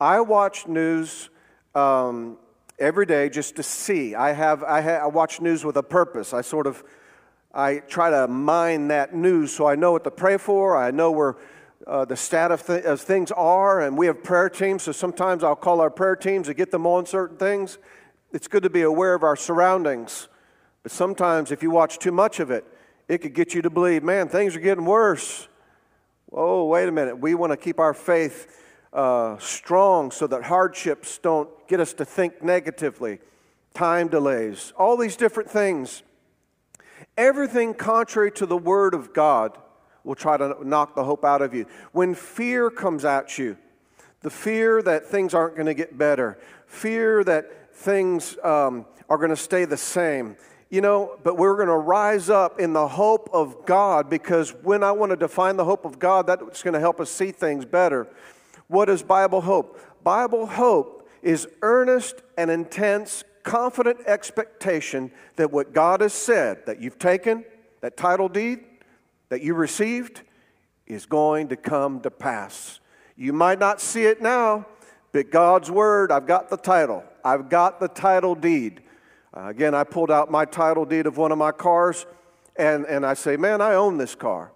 I 0.00 0.20
watch 0.20 0.66
news 0.66 1.28
um, 1.74 2.38
every 2.78 3.04
day 3.04 3.28
just 3.28 3.56
to 3.56 3.62
see. 3.62 4.14
I, 4.14 4.32
have, 4.32 4.64
I, 4.64 4.80
ha- 4.80 5.00
I 5.02 5.06
watch 5.06 5.40
news 5.40 5.64
with 5.64 5.76
a 5.76 5.82
purpose. 5.82 6.32
I 6.32 6.40
sort 6.40 6.66
of 6.66 6.82
I 7.52 7.78
try 7.78 8.10
to 8.10 8.28
mine 8.28 8.88
that 8.88 9.14
news 9.14 9.52
so 9.52 9.66
I 9.66 9.74
know 9.74 9.92
what 9.92 10.04
to 10.04 10.10
pray 10.10 10.36
for. 10.36 10.76
I 10.76 10.90
know 10.90 11.10
where 11.10 11.36
uh, 11.90 12.04
the 12.04 12.16
stat 12.16 12.52
of, 12.52 12.64
th- 12.64 12.84
of 12.84 13.00
things 13.00 13.32
are, 13.32 13.80
and 13.80 13.98
we 13.98 14.06
have 14.06 14.22
prayer 14.22 14.48
teams, 14.48 14.84
so 14.84 14.92
sometimes 14.92 15.42
I'll 15.42 15.56
call 15.56 15.80
our 15.80 15.90
prayer 15.90 16.14
teams 16.14 16.46
to 16.46 16.54
get 16.54 16.70
them 16.70 16.86
on 16.86 17.04
certain 17.04 17.36
things. 17.36 17.78
It's 18.32 18.46
good 18.46 18.62
to 18.62 18.70
be 18.70 18.82
aware 18.82 19.12
of 19.12 19.24
our 19.24 19.34
surroundings, 19.34 20.28
but 20.84 20.92
sometimes 20.92 21.50
if 21.50 21.64
you 21.64 21.70
watch 21.70 21.98
too 21.98 22.12
much 22.12 22.38
of 22.38 22.52
it, 22.52 22.64
it 23.08 23.18
could 23.18 23.34
get 23.34 23.54
you 23.54 23.62
to 23.62 23.70
believe, 23.70 24.04
man, 24.04 24.28
things 24.28 24.54
are 24.54 24.60
getting 24.60 24.84
worse. 24.84 25.48
Oh, 26.32 26.66
wait 26.66 26.88
a 26.88 26.92
minute. 26.92 27.18
We 27.18 27.34
want 27.34 27.50
to 27.50 27.56
keep 27.56 27.80
our 27.80 27.92
faith 27.92 28.56
uh, 28.92 29.36
strong 29.38 30.12
so 30.12 30.28
that 30.28 30.44
hardships 30.44 31.18
don't 31.18 31.50
get 31.66 31.80
us 31.80 31.92
to 31.94 32.04
think 32.04 32.40
negatively, 32.40 33.18
time 33.74 34.06
delays, 34.06 34.72
all 34.78 34.96
these 34.96 35.16
different 35.16 35.50
things. 35.50 36.04
Everything 37.16 37.74
contrary 37.74 38.30
to 38.30 38.46
the 38.46 38.56
Word 38.56 38.94
of 38.94 39.12
God 39.12 39.58
will 40.04 40.14
try 40.14 40.36
to 40.36 40.56
knock 40.62 40.94
the 40.94 41.04
hope 41.04 41.24
out 41.24 41.42
of 41.42 41.54
you. 41.54 41.66
When 41.92 42.14
fear 42.14 42.70
comes 42.70 43.04
at 43.04 43.38
you, 43.38 43.56
the 44.22 44.30
fear 44.30 44.82
that 44.82 45.06
things 45.06 45.34
aren't 45.34 45.54
going 45.54 45.66
to 45.66 45.74
get 45.74 45.96
better, 45.96 46.38
fear 46.66 47.24
that 47.24 47.74
things 47.74 48.36
um, 48.44 48.86
are 49.08 49.16
going 49.16 49.30
to 49.30 49.36
stay 49.36 49.64
the 49.64 49.76
same, 49.76 50.36
you 50.68 50.80
know, 50.80 51.18
but 51.24 51.36
we're 51.36 51.56
going 51.56 51.68
to 51.68 51.76
rise 51.76 52.30
up 52.30 52.60
in 52.60 52.72
the 52.72 52.86
hope 52.86 53.28
of 53.32 53.66
God 53.66 54.08
because 54.08 54.50
when 54.62 54.84
I 54.84 54.92
want 54.92 55.10
to 55.10 55.16
define 55.16 55.56
the 55.56 55.64
hope 55.64 55.84
of 55.84 55.98
God, 55.98 56.26
that's 56.26 56.62
going 56.62 56.74
to 56.74 56.80
help 56.80 57.00
us 57.00 57.10
see 57.10 57.32
things 57.32 57.64
better. 57.64 58.06
What 58.68 58.88
is 58.88 59.02
Bible 59.02 59.40
hope? 59.40 59.80
Bible 60.04 60.46
hope 60.46 61.08
is 61.22 61.48
earnest 61.62 62.22
and 62.38 62.50
intense, 62.50 63.24
confident 63.42 63.98
expectation 64.06 65.10
that 65.36 65.50
what 65.50 65.72
God 65.72 66.02
has 66.02 66.12
said, 66.12 66.64
that 66.66 66.80
you've 66.80 66.98
taken, 66.98 67.44
that 67.80 67.96
title 67.96 68.28
deed, 68.28 68.60
that 69.30 69.42
you 69.42 69.54
received 69.54 70.20
is 70.86 71.06
going 71.06 71.48
to 71.48 71.56
come 71.56 72.00
to 72.00 72.10
pass. 72.10 72.80
You 73.16 73.32
might 73.32 73.58
not 73.58 73.80
see 73.80 74.04
it 74.04 74.20
now, 74.20 74.66
but 75.12 75.30
God's 75.30 75.70
word, 75.70 76.12
I've 76.12 76.26
got 76.26 76.50
the 76.50 76.56
title. 76.56 77.04
I've 77.24 77.48
got 77.48 77.80
the 77.80 77.88
title 77.88 78.34
deed. 78.34 78.82
Uh, 79.34 79.46
again, 79.46 79.74
I 79.74 79.84
pulled 79.84 80.10
out 80.10 80.30
my 80.30 80.44
title 80.44 80.84
deed 80.84 81.06
of 81.06 81.16
one 81.16 81.32
of 81.32 81.38
my 81.38 81.52
cars, 81.52 82.06
and, 82.56 82.84
and 82.86 83.06
I 83.06 83.14
say, 83.14 83.36
Man, 83.36 83.60
I 83.60 83.74
own 83.74 83.96
this 83.96 84.14
car. 84.14 84.52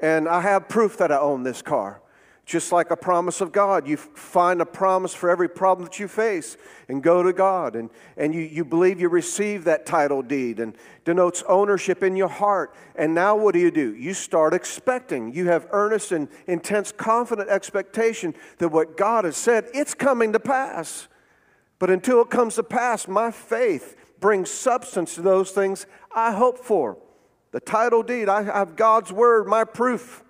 And 0.00 0.28
I 0.28 0.40
have 0.40 0.68
proof 0.68 0.96
that 0.98 1.12
I 1.12 1.18
own 1.18 1.42
this 1.44 1.62
car. 1.62 2.00
Just 2.44 2.72
like 2.72 2.90
a 2.90 2.96
promise 2.96 3.40
of 3.40 3.52
God, 3.52 3.88
you 3.88 3.96
find 3.96 4.60
a 4.60 4.66
promise 4.66 5.14
for 5.14 5.30
every 5.30 5.48
problem 5.48 5.86
that 5.86 5.98
you 5.98 6.06
face 6.06 6.58
and 6.88 7.02
go 7.02 7.22
to 7.22 7.32
God. 7.32 7.74
And, 7.74 7.88
and 8.18 8.34
you, 8.34 8.42
you 8.42 8.66
believe 8.66 9.00
you 9.00 9.08
receive 9.08 9.64
that 9.64 9.86
title 9.86 10.20
deed 10.20 10.60
and 10.60 10.76
denotes 11.06 11.42
ownership 11.48 12.02
in 12.02 12.16
your 12.16 12.28
heart. 12.28 12.74
And 12.96 13.14
now 13.14 13.34
what 13.34 13.54
do 13.54 13.60
you 13.60 13.70
do? 13.70 13.94
You 13.94 14.12
start 14.12 14.52
expecting. 14.52 15.32
You 15.32 15.46
have 15.48 15.66
earnest 15.70 16.12
and 16.12 16.28
intense, 16.46 16.92
confident 16.92 17.48
expectation 17.48 18.34
that 18.58 18.68
what 18.68 18.98
God 18.98 19.24
has 19.24 19.38
said, 19.38 19.68
it's 19.72 19.94
coming 19.94 20.34
to 20.34 20.40
pass. 20.40 21.08
But 21.78 21.88
until 21.88 22.20
it 22.20 22.28
comes 22.28 22.56
to 22.56 22.62
pass, 22.62 23.08
my 23.08 23.30
faith 23.30 23.96
brings 24.20 24.50
substance 24.50 25.14
to 25.14 25.22
those 25.22 25.50
things 25.50 25.86
I 26.14 26.32
hope 26.32 26.58
for. 26.58 26.98
The 27.52 27.60
title 27.60 28.02
deed, 28.02 28.28
I 28.28 28.42
have 28.42 28.74
God's 28.74 29.12
word, 29.12 29.46
my 29.46 29.64
proof. 29.64 30.23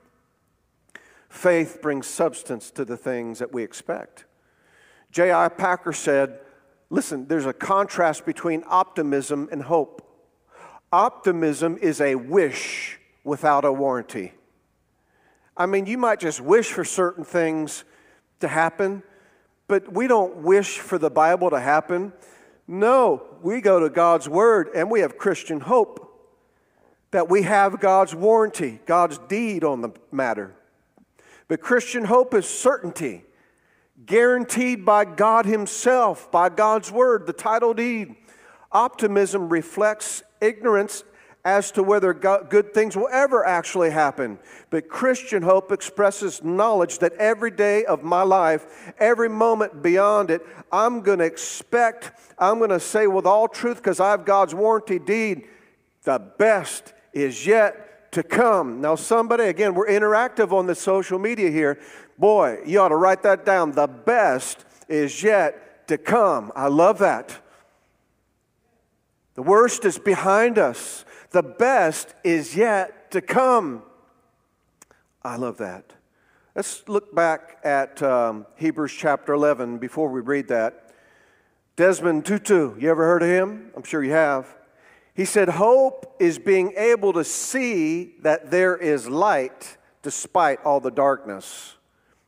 Faith 1.34 1.82
brings 1.82 2.06
substance 2.06 2.70
to 2.70 2.84
the 2.84 2.96
things 2.96 3.40
that 3.40 3.52
we 3.52 3.64
expect. 3.64 4.24
J.I. 5.10 5.48
Packer 5.48 5.92
said, 5.92 6.38
Listen, 6.90 7.26
there's 7.26 7.44
a 7.44 7.52
contrast 7.52 8.24
between 8.24 8.62
optimism 8.68 9.48
and 9.50 9.60
hope. 9.60 10.00
Optimism 10.92 11.76
is 11.82 12.00
a 12.00 12.14
wish 12.14 13.00
without 13.24 13.64
a 13.64 13.72
warranty. 13.72 14.32
I 15.56 15.66
mean, 15.66 15.86
you 15.86 15.98
might 15.98 16.20
just 16.20 16.40
wish 16.40 16.70
for 16.70 16.84
certain 16.84 17.24
things 17.24 17.82
to 18.38 18.46
happen, 18.46 19.02
but 19.66 19.92
we 19.92 20.06
don't 20.06 20.36
wish 20.36 20.78
for 20.78 20.98
the 20.98 21.10
Bible 21.10 21.50
to 21.50 21.58
happen. 21.58 22.12
No, 22.68 23.24
we 23.42 23.60
go 23.60 23.80
to 23.80 23.90
God's 23.90 24.28
Word 24.28 24.68
and 24.72 24.88
we 24.88 25.00
have 25.00 25.18
Christian 25.18 25.58
hope 25.58 26.00
that 27.10 27.28
we 27.28 27.42
have 27.42 27.80
God's 27.80 28.14
warranty, 28.14 28.78
God's 28.86 29.18
deed 29.18 29.64
on 29.64 29.80
the 29.80 29.90
matter. 30.12 30.54
But 31.48 31.60
Christian 31.60 32.04
hope 32.04 32.34
is 32.34 32.46
certainty, 32.46 33.24
guaranteed 34.06 34.84
by 34.84 35.04
God 35.04 35.46
Himself, 35.46 36.30
by 36.30 36.48
God's 36.48 36.90
Word, 36.90 37.26
the 37.26 37.32
title 37.32 37.74
deed. 37.74 38.14
Optimism 38.72 39.48
reflects 39.48 40.22
ignorance 40.40 41.04
as 41.44 41.70
to 41.72 41.82
whether 41.82 42.14
good 42.14 42.72
things 42.72 42.96
will 42.96 43.08
ever 43.12 43.44
actually 43.44 43.90
happen. 43.90 44.38
But 44.70 44.88
Christian 44.88 45.42
hope 45.42 45.70
expresses 45.70 46.42
knowledge 46.42 46.98
that 47.00 47.12
every 47.14 47.50
day 47.50 47.84
of 47.84 48.02
my 48.02 48.22
life, 48.22 48.94
every 48.98 49.28
moment 49.28 49.82
beyond 49.82 50.30
it, 50.30 50.40
I'm 50.72 51.02
going 51.02 51.18
to 51.18 51.26
expect, 51.26 52.12
I'm 52.38 52.56
going 52.58 52.70
to 52.70 52.80
say 52.80 53.06
with 53.06 53.26
all 53.26 53.46
truth, 53.46 53.76
because 53.76 54.00
I 54.00 54.12
have 54.12 54.24
God's 54.24 54.54
warranty 54.54 54.98
deed, 54.98 55.46
the 56.04 56.18
best 56.18 56.94
is 57.12 57.46
yet 57.46 57.83
to 58.14 58.22
come. 58.22 58.80
Now, 58.80 58.94
somebody, 58.94 59.44
again, 59.44 59.74
we're 59.74 59.88
interactive 59.88 60.52
on 60.52 60.66
the 60.66 60.74
social 60.74 61.18
media 61.18 61.50
here. 61.50 61.78
Boy, 62.16 62.60
you 62.64 62.80
ought 62.80 62.88
to 62.88 62.96
write 62.96 63.22
that 63.24 63.44
down. 63.44 63.72
The 63.72 63.86
best 63.86 64.64
is 64.88 65.22
yet 65.22 65.86
to 65.88 65.98
come. 65.98 66.52
I 66.56 66.68
love 66.68 66.98
that. 66.98 67.38
The 69.34 69.42
worst 69.42 69.84
is 69.84 69.98
behind 69.98 70.58
us. 70.58 71.04
The 71.30 71.42
best 71.42 72.14
is 72.22 72.56
yet 72.56 73.10
to 73.10 73.20
come. 73.20 73.82
I 75.22 75.36
love 75.36 75.58
that. 75.58 75.92
Let's 76.54 76.88
look 76.88 77.12
back 77.14 77.58
at 77.64 78.00
um, 78.00 78.46
Hebrews 78.54 78.92
chapter 78.92 79.32
11 79.32 79.78
before 79.78 80.08
we 80.08 80.20
read 80.20 80.46
that. 80.48 80.92
Desmond 81.74 82.24
Tutu, 82.24 82.78
you 82.78 82.88
ever 82.88 83.04
heard 83.04 83.24
of 83.24 83.28
him? 83.28 83.72
I'm 83.76 83.82
sure 83.82 84.04
you 84.04 84.12
have. 84.12 84.46
He 85.14 85.24
said, 85.24 85.48
Hope 85.48 86.16
is 86.18 86.38
being 86.38 86.74
able 86.76 87.12
to 87.12 87.24
see 87.24 88.16
that 88.22 88.50
there 88.50 88.76
is 88.76 89.08
light 89.08 89.76
despite 90.02 90.60
all 90.64 90.80
the 90.80 90.90
darkness. 90.90 91.76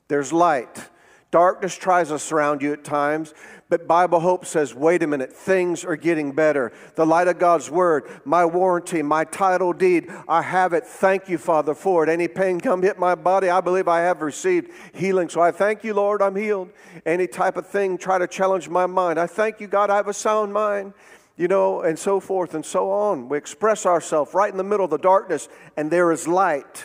There's 0.08 0.32
light. 0.32 0.88
Darkness 1.32 1.76
tries 1.76 2.08
to 2.08 2.18
surround 2.18 2.62
you 2.62 2.72
at 2.72 2.84
times, 2.84 3.34
but 3.68 3.88
Bible 3.88 4.20
hope 4.20 4.46
says, 4.46 4.74
wait 4.74 5.02
a 5.02 5.08
minute, 5.08 5.32
things 5.32 5.84
are 5.84 5.96
getting 5.96 6.30
better. 6.30 6.72
The 6.94 7.04
light 7.04 7.26
of 7.26 7.40
God's 7.40 7.68
word, 7.68 8.04
my 8.24 8.44
warranty, 8.44 9.02
my 9.02 9.24
title 9.24 9.72
deed, 9.72 10.08
I 10.28 10.40
have 10.42 10.72
it. 10.72 10.86
Thank 10.86 11.28
you, 11.28 11.36
Father, 11.36 11.74
for 11.74 12.04
it. 12.04 12.08
Any 12.08 12.28
pain 12.28 12.60
come 12.60 12.80
hit 12.80 12.96
my 12.98 13.16
body, 13.16 13.50
I 13.50 13.60
believe 13.60 13.88
I 13.88 14.00
have 14.00 14.22
received 14.22 14.70
healing. 14.94 15.28
So 15.28 15.40
I 15.40 15.50
thank 15.50 15.82
you, 15.82 15.94
Lord, 15.94 16.22
I'm 16.22 16.36
healed. 16.36 16.70
Any 17.04 17.26
type 17.26 17.56
of 17.56 17.66
thing 17.66 17.98
try 17.98 18.18
to 18.18 18.28
challenge 18.28 18.68
my 18.68 18.86
mind. 18.86 19.18
I 19.18 19.26
thank 19.26 19.60
you, 19.60 19.66
God, 19.66 19.90
I 19.90 19.96
have 19.96 20.08
a 20.08 20.14
sound 20.14 20.52
mind 20.52 20.94
you 21.36 21.48
know, 21.48 21.82
and 21.82 21.98
so 21.98 22.20
forth 22.20 22.54
and 22.54 22.64
so 22.64 22.90
on. 22.90 23.28
We 23.28 23.38
express 23.38 23.84
ourselves 23.86 24.34
right 24.34 24.50
in 24.50 24.56
the 24.56 24.64
middle 24.64 24.84
of 24.84 24.90
the 24.90 24.98
darkness, 24.98 25.48
and 25.76 25.90
there 25.90 26.10
is 26.12 26.26
light. 26.26 26.84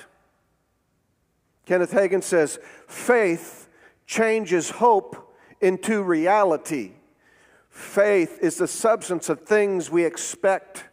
Kenneth 1.65 1.91
Hagin 1.91 2.23
says, 2.23 2.59
faith 2.87 3.69
changes 4.05 4.71
hope 4.71 5.35
into 5.61 6.03
reality. 6.03 6.91
Faith 7.69 8.39
is 8.41 8.57
the 8.57 8.67
substance 8.67 9.29
of 9.29 9.41
things 9.41 9.89
we 9.89 10.03
expect. 10.03 10.83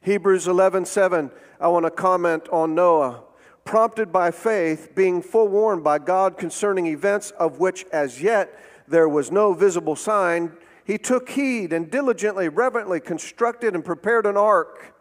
Hebrews 0.00 0.46
11:7, 0.46 1.30
I 1.60 1.68
want 1.68 1.84
to 1.84 1.90
comment 1.90 2.48
on 2.50 2.74
Noah. 2.74 3.24
Prompted 3.64 4.12
by 4.12 4.30
faith, 4.30 4.94
being 4.94 5.20
forewarned 5.20 5.82
by 5.84 5.98
God 5.98 6.38
concerning 6.38 6.86
events 6.86 7.32
of 7.32 7.58
which 7.58 7.84
as 7.92 8.22
yet 8.22 8.58
there 8.88 9.08
was 9.08 9.32
no 9.32 9.52
visible 9.52 9.96
sign, 9.96 10.56
he 10.86 10.98
took 10.98 11.30
heed 11.30 11.72
and 11.72 11.90
diligently, 11.90 12.48
reverently 12.48 13.00
constructed 13.00 13.74
and 13.74 13.84
prepared 13.84 14.24
an 14.24 14.36
ark. 14.36 14.94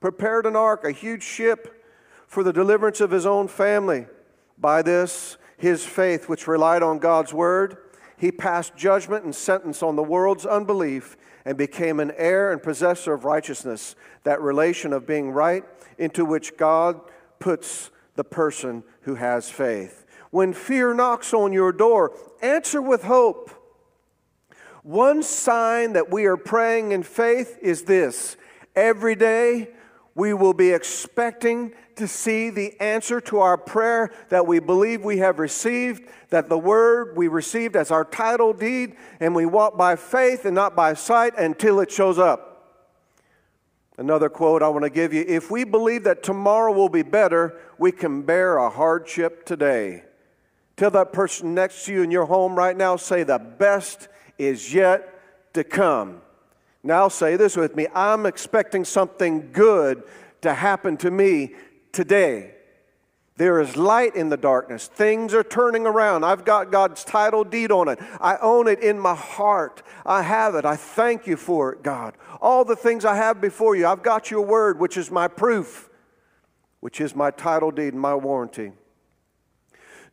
Prepared 0.00 0.46
an 0.46 0.54
ark, 0.54 0.84
a 0.84 0.92
huge 0.92 1.24
ship, 1.24 1.84
for 2.28 2.44
the 2.44 2.52
deliverance 2.52 3.00
of 3.00 3.10
his 3.10 3.26
own 3.26 3.48
family. 3.48 4.06
By 4.56 4.82
this, 4.82 5.36
his 5.56 5.84
faith, 5.84 6.28
which 6.28 6.46
relied 6.46 6.84
on 6.84 7.00
God's 7.00 7.34
word, 7.34 7.76
he 8.16 8.30
passed 8.30 8.76
judgment 8.76 9.24
and 9.24 9.34
sentence 9.34 9.82
on 9.82 9.96
the 9.96 10.02
world's 10.02 10.46
unbelief 10.46 11.16
and 11.44 11.58
became 11.58 11.98
an 11.98 12.12
heir 12.16 12.52
and 12.52 12.62
possessor 12.62 13.12
of 13.12 13.24
righteousness, 13.24 13.96
that 14.22 14.40
relation 14.40 14.92
of 14.92 15.08
being 15.08 15.30
right 15.30 15.64
into 15.98 16.24
which 16.24 16.56
God 16.56 17.00
puts 17.40 17.90
the 18.14 18.24
person 18.24 18.84
who 19.02 19.16
has 19.16 19.50
faith. 19.50 20.06
When 20.30 20.52
fear 20.52 20.94
knocks 20.94 21.34
on 21.34 21.52
your 21.52 21.72
door, 21.72 22.16
answer 22.42 22.80
with 22.80 23.02
hope. 23.02 23.50
One 24.86 25.24
sign 25.24 25.94
that 25.94 26.12
we 26.12 26.26
are 26.26 26.36
praying 26.36 26.92
in 26.92 27.02
faith 27.02 27.58
is 27.60 27.82
this 27.82 28.36
every 28.76 29.16
day 29.16 29.70
we 30.14 30.32
will 30.32 30.54
be 30.54 30.70
expecting 30.70 31.72
to 31.96 32.06
see 32.06 32.50
the 32.50 32.80
answer 32.80 33.20
to 33.22 33.40
our 33.40 33.58
prayer 33.58 34.12
that 34.28 34.46
we 34.46 34.60
believe 34.60 35.04
we 35.04 35.18
have 35.18 35.40
received, 35.40 36.08
that 36.30 36.48
the 36.48 36.56
word 36.56 37.16
we 37.16 37.26
received 37.26 37.74
as 37.74 37.90
our 37.90 38.04
title 38.04 38.52
deed, 38.52 38.94
and 39.18 39.34
we 39.34 39.44
walk 39.44 39.76
by 39.76 39.96
faith 39.96 40.44
and 40.44 40.54
not 40.54 40.76
by 40.76 40.94
sight 40.94 41.36
until 41.36 41.80
it 41.80 41.90
shows 41.90 42.16
up. 42.16 42.86
Another 43.98 44.28
quote 44.28 44.62
I 44.62 44.68
want 44.68 44.84
to 44.84 44.90
give 44.90 45.12
you 45.12 45.24
if 45.26 45.50
we 45.50 45.64
believe 45.64 46.04
that 46.04 46.22
tomorrow 46.22 46.70
will 46.70 46.88
be 46.88 47.02
better, 47.02 47.58
we 47.76 47.90
can 47.90 48.22
bear 48.22 48.58
a 48.58 48.70
hardship 48.70 49.44
today. 49.44 50.04
Tell 50.76 50.92
that 50.92 51.12
person 51.12 51.54
next 51.54 51.86
to 51.86 51.92
you 51.92 52.02
in 52.02 52.12
your 52.12 52.26
home 52.26 52.54
right 52.54 52.76
now, 52.76 52.94
say, 52.94 53.24
The 53.24 53.40
best 53.40 54.10
is 54.38 54.72
yet 54.72 55.54
to 55.54 55.64
come. 55.64 56.20
Now, 56.82 57.08
say 57.08 57.36
this 57.36 57.56
with 57.56 57.74
me 57.74 57.88
I'm 57.94 58.26
expecting 58.26 58.84
something 58.84 59.50
good 59.52 60.04
to 60.42 60.54
happen 60.54 60.96
to 60.98 61.10
me 61.10 61.54
today. 61.92 62.52
There 63.38 63.60
is 63.60 63.76
light 63.76 64.16
in 64.16 64.30
the 64.30 64.38
darkness. 64.38 64.86
Things 64.86 65.34
are 65.34 65.42
turning 65.42 65.86
around. 65.86 66.24
I've 66.24 66.44
got 66.44 66.72
God's 66.72 67.04
title 67.04 67.44
deed 67.44 67.70
on 67.70 67.88
it. 67.88 67.98
I 68.18 68.36
own 68.38 68.66
it 68.66 68.80
in 68.80 68.98
my 68.98 69.14
heart. 69.14 69.82
I 70.06 70.22
have 70.22 70.54
it. 70.54 70.64
I 70.64 70.76
thank 70.76 71.26
you 71.26 71.36
for 71.36 71.72
it, 71.72 71.82
God. 71.82 72.14
All 72.40 72.64
the 72.64 72.76
things 72.76 73.04
I 73.04 73.16
have 73.16 73.40
before 73.40 73.76
you, 73.76 73.86
I've 73.86 74.02
got 74.02 74.30
your 74.30 74.40
word, 74.40 74.80
which 74.80 74.96
is 74.96 75.10
my 75.10 75.28
proof, 75.28 75.90
which 76.80 76.98
is 76.98 77.14
my 77.14 77.30
title 77.30 77.70
deed 77.70 77.92
and 77.92 78.00
my 78.00 78.14
warranty. 78.14 78.72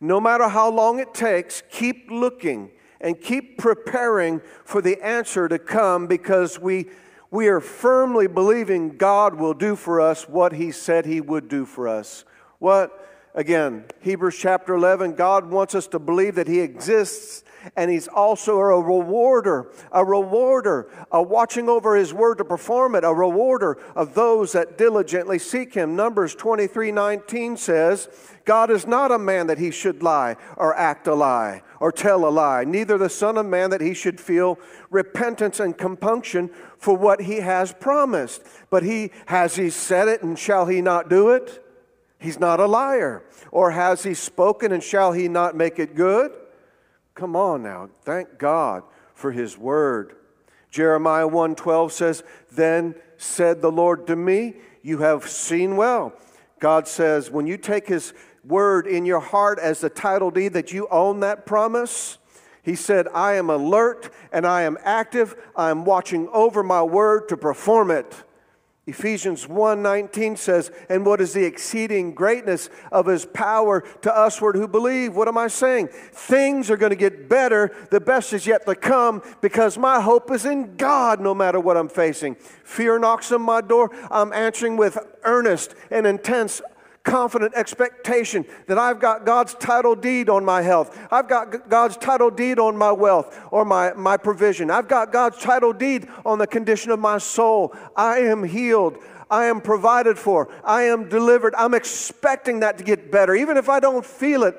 No 0.00 0.20
matter 0.20 0.48
how 0.48 0.70
long 0.70 0.98
it 0.98 1.14
takes, 1.14 1.62
keep 1.70 2.10
looking 2.10 2.72
and 3.00 3.20
keep 3.20 3.58
preparing 3.58 4.40
for 4.64 4.80
the 4.80 5.00
answer 5.02 5.48
to 5.48 5.58
come 5.58 6.06
because 6.06 6.58
we 6.58 6.86
we 7.34 7.48
are 7.48 7.58
firmly 7.60 8.28
believing 8.28 8.96
God 8.96 9.34
will 9.34 9.54
do 9.54 9.74
for 9.74 10.00
us 10.00 10.28
what 10.28 10.52
He 10.52 10.70
said 10.70 11.04
He 11.04 11.20
would 11.20 11.48
do 11.48 11.66
for 11.66 11.88
us. 11.88 12.24
What? 12.60 13.03
Again, 13.36 13.84
Hebrews 14.00 14.38
chapter 14.38 14.74
11, 14.74 15.14
God 15.14 15.50
wants 15.50 15.74
us 15.74 15.88
to 15.88 15.98
believe 15.98 16.36
that 16.36 16.46
He 16.46 16.60
exists 16.60 17.42
and 17.74 17.90
He's 17.90 18.06
also 18.06 18.58
a 18.58 18.80
rewarder, 18.80 19.72
a 19.90 20.04
rewarder, 20.04 20.88
a 21.10 21.20
watching 21.20 21.68
over 21.68 21.96
His 21.96 22.14
word 22.14 22.38
to 22.38 22.44
perform 22.44 22.94
it, 22.94 23.02
a 23.02 23.12
rewarder 23.12 23.76
of 23.96 24.14
those 24.14 24.52
that 24.52 24.78
diligently 24.78 25.40
seek 25.40 25.74
Him. 25.74 25.96
Numbers 25.96 26.36
23 26.36 26.92
19 26.92 27.56
says, 27.56 28.08
God 28.44 28.70
is 28.70 28.86
not 28.86 29.10
a 29.10 29.18
man 29.18 29.48
that 29.48 29.58
He 29.58 29.72
should 29.72 30.00
lie 30.00 30.36
or 30.56 30.76
act 30.76 31.08
a 31.08 31.14
lie 31.14 31.62
or 31.80 31.90
tell 31.90 32.28
a 32.28 32.30
lie, 32.30 32.62
neither 32.62 32.96
the 32.96 33.10
Son 33.10 33.36
of 33.36 33.46
Man 33.46 33.70
that 33.70 33.80
he 33.80 33.94
should 33.94 34.20
feel 34.20 34.58
repentance 34.90 35.60
and 35.60 35.76
compunction 35.76 36.48
for 36.78 36.96
what 36.96 37.22
he 37.22 37.36
has 37.40 37.72
promised. 37.74 38.42
But 38.70 38.84
he 38.84 39.10
has 39.26 39.56
he 39.56 39.70
said 39.70 40.08
it 40.08 40.22
and 40.22 40.38
shall 40.38 40.66
he 40.66 40.80
not 40.80 41.10
do 41.10 41.30
it? 41.30 41.63
He's 42.18 42.40
not 42.40 42.60
a 42.60 42.66
liar. 42.66 43.22
Or 43.50 43.70
has 43.70 44.02
he 44.02 44.14
spoken 44.14 44.72
and 44.72 44.82
shall 44.82 45.12
he 45.12 45.28
not 45.28 45.56
make 45.56 45.78
it 45.78 45.94
good? 45.94 46.32
Come 47.14 47.36
on 47.36 47.62
now. 47.62 47.90
Thank 48.02 48.38
God 48.38 48.82
for 49.14 49.30
his 49.30 49.58
word. 49.58 50.16
Jeremiah 50.70 51.28
1:12 51.28 51.92
says, 51.92 52.24
"Then 52.50 52.96
said 53.16 53.62
the 53.62 53.70
Lord 53.70 54.06
to 54.08 54.16
me, 54.16 54.56
you 54.82 54.98
have 54.98 55.28
seen 55.28 55.76
well." 55.76 56.12
God 56.58 56.88
says, 56.88 57.30
when 57.30 57.46
you 57.46 57.56
take 57.56 57.86
his 57.86 58.14
word 58.44 58.86
in 58.86 59.06
your 59.06 59.20
heart 59.20 59.58
as 59.58 59.80
the 59.80 59.90
title 59.90 60.30
deed 60.30 60.52
that 60.52 60.72
you 60.72 60.86
own 60.90 61.20
that 61.20 61.46
promise. 61.46 62.18
He 62.62 62.74
said, 62.74 63.08
I 63.12 63.34
am 63.34 63.50
alert 63.50 64.10
and 64.32 64.46
I 64.46 64.62
am 64.62 64.78
active. 64.82 65.34
I 65.56 65.70
am 65.70 65.84
watching 65.84 66.28
over 66.32 66.62
my 66.62 66.82
word 66.82 67.28
to 67.28 67.36
perform 67.36 67.90
it. 67.90 68.24
Ephesians 68.86 69.48
1:19 69.48 70.36
says, 70.36 70.70
"And 70.90 71.06
what 71.06 71.22
is 71.22 71.32
the 71.32 71.46
exceeding 71.46 72.12
greatness 72.12 72.68
of 72.92 73.06
his 73.06 73.24
power 73.24 73.82
to 74.02 74.12
usward 74.14 74.56
who 74.56 74.68
believe?" 74.68 75.16
What 75.16 75.26
am 75.26 75.38
I 75.38 75.48
saying? 75.48 75.88
Things 76.12 76.70
are 76.70 76.76
going 76.76 76.90
to 76.90 76.96
get 76.96 77.26
better. 77.26 77.70
The 77.90 78.00
best 78.00 78.34
is 78.34 78.46
yet 78.46 78.66
to 78.66 78.74
come 78.74 79.22
because 79.40 79.78
my 79.78 80.00
hope 80.00 80.30
is 80.30 80.44
in 80.44 80.76
God 80.76 81.18
no 81.18 81.34
matter 81.34 81.58
what 81.58 81.78
I'm 81.78 81.88
facing. 81.88 82.36
Fear 82.62 82.98
knocks 82.98 83.32
on 83.32 83.40
my 83.40 83.62
door. 83.62 83.90
I'm 84.10 84.34
answering 84.34 84.76
with 84.76 84.98
earnest 85.24 85.74
and 85.90 86.06
intense 86.06 86.60
confident 87.04 87.54
expectation 87.54 88.44
that 88.66 88.78
I've 88.78 88.98
got 88.98 89.24
God's 89.24 89.54
title 89.54 89.94
deed 89.94 90.28
on 90.28 90.44
my 90.44 90.62
health. 90.62 90.98
I've 91.10 91.28
got 91.28 91.68
God's 91.68 91.96
title 91.96 92.30
deed 92.30 92.58
on 92.58 92.76
my 92.76 92.90
wealth 92.90 93.38
or 93.50 93.64
my, 93.64 93.92
my 93.92 94.16
provision. 94.16 94.70
I've 94.70 94.88
got 94.88 95.12
God's 95.12 95.38
title 95.38 95.72
deed 95.72 96.08
on 96.24 96.38
the 96.38 96.46
condition 96.46 96.90
of 96.90 96.98
my 96.98 97.18
soul. 97.18 97.74
I 97.94 98.20
am 98.20 98.42
healed. 98.42 98.98
I 99.30 99.46
am 99.46 99.60
provided 99.60 100.18
for. 100.18 100.52
I 100.64 100.84
am 100.84 101.08
delivered. 101.08 101.54
I'm 101.56 101.74
expecting 101.74 102.60
that 102.60 102.78
to 102.78 102.84
get 102.84 103.12
better. 103.12 103.34
Even 103.34 103.56
if 103.56 103.68
I 103.68 103.80
don't 103.80 104.04
feel 104.04 104.42
it, 104.44 104.56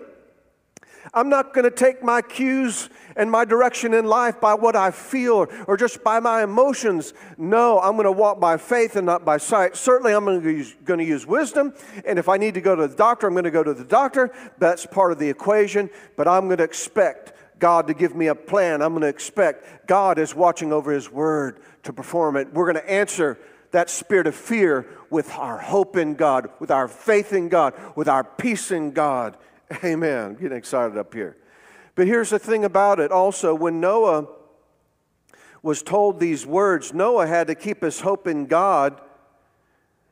I'm 1.15 1.29
not 1.29 1.53
going 1.53 1.63
to 1.63 1.71
take 1.71 2.03
my 2.03 2.21
cues 2.21 2.89
and 3.15 3.31
my 3.31 3.45
direction 3.45 3.93
in 3.93 4.05
life 4.05 4.41
by 4.41 4.53
what 4.53 4.75
I 4.75 4.91
feel 4.91 5.47
or 5.65 5.77
just 5.77 6.03
by 6.03 6.19
my 6.19 6.43
emotions. 6.43 7.13
No, 7.37 7.79
I'm 7.79 7.93
going 7.93 8.03
to 8.03 8.11
walk 8.11 8.41
by 8.41 8.57
faith 8.57 8.97
and 8.97 9.05
not 9.05 9.23
by 9.23 9.37
sight. 9.37 9.77
Certainly, 9.77 10.13
I'm 10.13 10.25
going 10.25 10.41
to, 10.41 11.03
use, 11.03 11.25
wisdom. 11.25 11.73
And 12.05 12.19
if 12.19 12.27
I 12.27 12.35
need 12.35 12.53
to 12.55 12.61
go 12.61 12.75
to 12.75 12.87
the 12.87 12.95
doctor, 12.95 13.27
I'm 13.27 13.33
going 13.33 13.45
to 13.45 13.51
go 13.51 13.63
to 13.63 13.73
the 13.73 13.85
doctor. 13.85 14.33
That's 14.57 14.85
part 14.85 15.13
of 15.13 15.19
the 15.19 15.29
equation. 15.29 15.89
But 16.17 16.27
I'm 16.27 16.47
going 16.47 16.57
to 16.57 16.65
expect 16.65 17.31
God 17.59 17.87
to 17.87 17.93
give 17.93 18.13
me 18.13 18.27
a 18.27 18.35
plan. 18.35 18.81
I'm 18.81 18.91
going 18.91 19.03
to 19.03 19.07
expect 19.07 19.87
God 19.87 20.19
is 20.19 20.35
watching 20.35 20.73
over 20.73 20.91
His 20.91 21.09
word 21.09 21.61
to 21.83 21.93
perform 21.93 22.35
it. 22.35 22.53
We're 22.53 22.71
going 22.71 22.83
to 22.83 22.91
answer 22.91 23.39
that 23.71 23.89
spirit 23.89 24.27
of 24.27 24.35
fear 24.35 24.85
with 25.09 25.31
our 25.35 25.57
hope 25.57 25.95
in 25.95 26.15
God, 26.15 26.49
with 26.59 26.71
our 26.71 26.87
faith 26.87 27.31
in 27.31 27.47
God, 27.47 27.73
with 27.95 28.09
our 28.09 28.23
peace 28.23 28.71
in 28.71 28.91
God. 28.91 29.37
Amen. 29.83 30.25
I'm 30.25 30.35
getting 30.35 30.57
excited 30.57 30.97
up 30.97 31.13
here. 31.13 31.37
But 31.95 32.07
here's 32.07 32.29
the 32.29 32.39
thing 32.39 32.65
about 32.65 32.99
it 32.99 33.11
also 33.11 33.55
when 33.55 33.79
Noah 33.79 34.27
was 35.63 35.81
told 35.81 36.19
these 36.19 36.45
words, 36.45 36.93
Noah 36.93 37.25
had 37.25 37.47
to 37.47 37.55
keep 37.55 37.81
his 37.81 38.01
hope 38.01 38.27
in 38.27 38.45
God. 38.45 39.01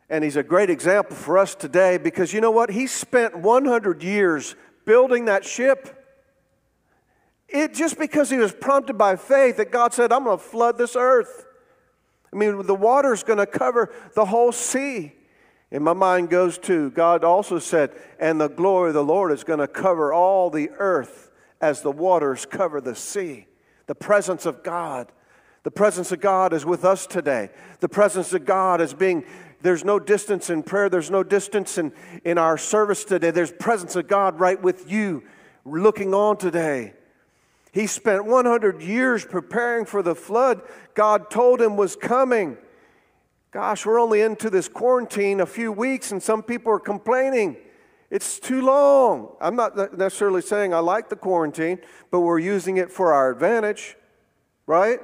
And 0.10 0.24
he's 0.24 0.36
a 0.36 0.44
great 0.44 0.70
example 0.70 1.16
for 1.16 1.38
us 1.38 1.56
today 1.56 1.98
because 1.98 2.34
you 2.34 2.42
know 2.42 2.52
what? 2.52 2.70
He 2.72 2.88
spent 2.88 3.38
100 3.38 4.04
years 4.04 4.56
building 4.86 5.26
that 5.26 5.46
ship. 5.46 6.00
It 7.48 7.74
just 7.74 8.00
because 8.00 8.30
he 8.30 8.38
was 8.38 8.52
prompted 8.52 8.98
by 8.98 9.16
faith 9.16 9.58
that 9.58 9.72
God 9.72 9.94
said, 9.94 10.12
I'm 10.12 10.24
going 10.24 10.38
to 10.38 10.44
flood 10.44 10.78
this 10.78 10.96
earth. 10.96 11.46
I 12.32 12.36
mean, 12.36 12.66
the 12.66 12.76
water's 12.76 13.24
going 13.24 13.38
to 13.38 13.46
cover 13.46 13.94
the 14.16 14.26
whole 14.26 14.52
sea. 14.52 15.14
And 15.74 15.84
my 15.84 15.94
mind 15.94 16.30
goes 16.30 16.60
to 16.60 16.92
God 16.92 17.24
also 17.24 17.58
said, 17.58 17.92
and 18.20 18.40
the 18.40 18.48
glory 18.48 18.92
of 18.92 18.94
the 18.94 19.04
Lord 19.04 19.32
is 19.32 19.44
going 19.44 19.58
to 19.58 19.68
cover 19.68 20.14
all 20.14 20.52
the 20.52 20.70
earth 20.78 21.32
as 21.60 21.82
the 21.82 21.92
waters 21.92 22.46
cover 22.46 22.80
the 22.80 22.96
sea. 22.96 23.48
The 23.88 23.96
presence 23.96 24.46
of 24.46 24.64
God. 24.64 25.12
The 25.64 25.72
presence 25.72 26.12
of 26.12 26.22
God 26.22 26.54
is 26.54 26.64
with 26.64 26.86
us 26.86 27.08
today. 27.08 27.50
The 27.80 27.90
presence 27.90 28.34
of 28.34 28.46
God 28.46 28.82
is 28.82 28.94
being, 28.94 29.26
there's 29.62 29.84
no 29.84 29.98
distance 29.98 30.52
in 30.52 30.62
prayer, 30.62 30.90
there's 30.90 31.10
no 31.10 31.24
distance 31.24 31.80
in, 31.80 31.92
in 32.24 32.38
our 32.38 32.58
service 32.58 33.04
today. 33.04 33.32
There's 33.32 33.52
presence 33.52 33.96
of 33.96 34.08
God 34.08 34.40
right 34.40 34.62
with 34.62 34.92
you, 34.92 35.24
looking 35.66 36.14
on 36.14 36.38
today. 36.38 36.94
He 37.72 37.88
spent 37.88 38.26
100 38.26 38.84
years 38.84 39.26
preparing 39.26 39.86
for 39.86 40.04
the 40.04 40.14
flood 40.14 40.62
God 40.94 41.32
told 41.32 41.60
him 41.60 41.78
was 41.78 41.96
coming. 41.96 42.58
Gosh, 43.54 43.86
we're 43.86 44.02
only 44.02 44.22
into 44.22 44.50
this 44.50 44.68
quarantine 44.68 45.40
a 45.40 45.46
few 45.46 45.72
weeks, 45.72 46.12
and 46.12 46.24
some 46.24 46.42
people 46.42 46.74
are 46.74 46.80
complaining. 46.80 47.56
It's 48.10 48.40
too 48.40 48.64
long. 48.64 49.36
I'm 49.40 49.56
not 49.56 49.96
necessarily 49.96 50.42
saying 50.42 50.74
I 50.74 50.80
like 50.80 51.08
the 51.10 51.16
quarantine, 51.16 51.78
but 52.10 52.22
we're 52.22 52.40
using 52.40 52.78
it 52.78 52.92
for 52.92 53.14
our 53.14 53.30
advantage, 53.30 53.96
right? 54.66 55.00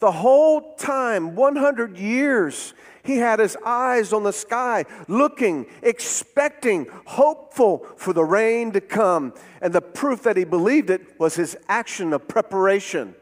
The 0.00 0.12
whole 0.12 0.74
time, 0.74 1.34
100 1.34 1.96
years, 1.96 2.74
he 3.02 3.16
had 3.16 3.38
his 3.38 3.56
eyes 3.64 4.12
on 4.12 4.22
the 4.22 4.32
sky, 4.32 4.84
looking, 5.08 5.64
expecting, 5.82 6.88
hopeful 7.06 7.86
for 7.96 8.12
the 8.12 8.24
rain 8.24 8.70
to 8.72 8.82
come. 8.82 9.32
And 9.62 9.72
the 9.72 9.80
proof 9.80 10.24
that 10.24 10.36
he 10.36 10.44
believed 10.44 10.90
it 10.90 11.18
was 11.18 11.36
his 11.36 11.56
action 11.68 12.12
of 12.12 12.28
preparation. 12.28 13.14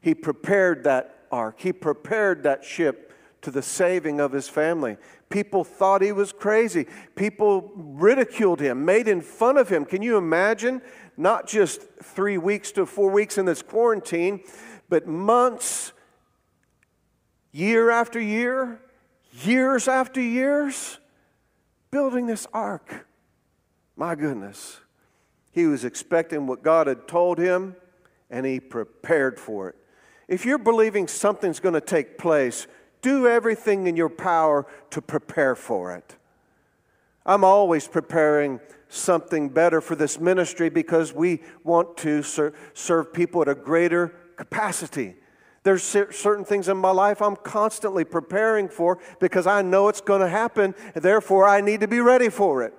He 0.00 0.12
prepared 0.12 0.82
that 0.84 1.26
ark, 1.30 1.60
he 1.60 1.72
prepared 1.72 2.42
that 2.42 2.64
ship 2.64 3.03
to 3.44 3.50
the 3.50 3.62
saving 3.62 4.20
of 4.20 4.32
his 4.32 4.48
family. 4.48 4.96
People 5.30 5.64
thought 5.64 6.02
he 6.02 6.12
was 6.12 6.32
crazy. 6.32 6.86
People 7.14 7.72
ridiculed 7.74 8.60
him, 8.60 8.84
made 8.84 9.06
in 9.06 9.20
fun 9.20 9.56
of 9.56 9.68
him. 9.68 9.84
Can 9.84 10.02
you 10.02 10.16
imagine? 10.16 10.82
Not 11.16 11.46
just 11.46 11.82
three 12.02 12.38
weeks 12.38 12.72
to 12.72 12.86
four 12.86 13.10
weeks 13.10 13.38
in 13.38 13.44
this 13.46 13.62
quarantine, 13.62 14.40
but 14.88 15.06
months, 15.06 15.92
year 17.52 17.90
after 17.90 18.20
year, 18.20 18.80
years 19.42 19.88
after 19.88 20.20
years, 20.20 20.98
building 21.90 22.26
this 22.26 22.46
ark. 22.52 23.06
My 23.96 24.14
goodness. 24.14 24.80
He 25.52 25.66
was 25.66 25.84
expecting 25.84 26.46
what 26.46 26.62
God 26.62 26.88
had 26.88 27.06
told 27.06 27.38
him, 27.38 27.76
and 28.28 28.44
he 28.44 28.58
prepared 28.58 29.38
for 29.38 29.68
it. 29.68 29.76
If 30.26 30.44
you're 30.44 30.58
believing 30.58 31.06
something's 31.06 31.60
going 31.60 31.74
to 31.74 31.80
take 31.80 32.18
place, 32.18 32.66
do 33.04 33.28
everything 33.28 33.86
in 33.86 33.96
your 33.96 34.08
power 34.08 34.66
to 34.88 35.02
prepare 35.02 35.54
for 35.54 35.94
it. 35.94 36.16
I'm 37.26 37.44
always 37.44 37.86
preparing 37.86 38.60
something 38.88 39.50
better 39.50 39.82
for 39.82 39.94
this 39.94 40.18
ministry 40.18 40.70
because 40.70 41.12
we 41.12 41.42
want 41.64 41.98
to 41.98 42.22
ser- 42.22 42.54
serve 42.72 43.12
people 43.12 43.42
at 43.42 43.48
a 43.48 43.54
greater 43.54 44.08
capacity. 44.36 45.16
There's 45.64 45.82
certain 45.82 46.46
things 46.46 46.68
in 46.68 46.78
my 46.78 46.90
life 46.90 47.20
I'm 47.20 47.36
constantly 47.36 48.04
preparing 48.04 48.68
for 48.68 48.98
because 49.20 49.46
I 49.46 49.60
know 49.60 49.88
it's 49.88 50.00
going 50.00 50.22
to 50.22 50.28
happen, 50.28 50.74
therefore 50.94 51.46
I 51.46 51.60
need 51.60 51.80
to 51.80 51.88
be 51.88 52.00
ready 52.00 52.30
for 52.30 52.62
it. 52.62 52.72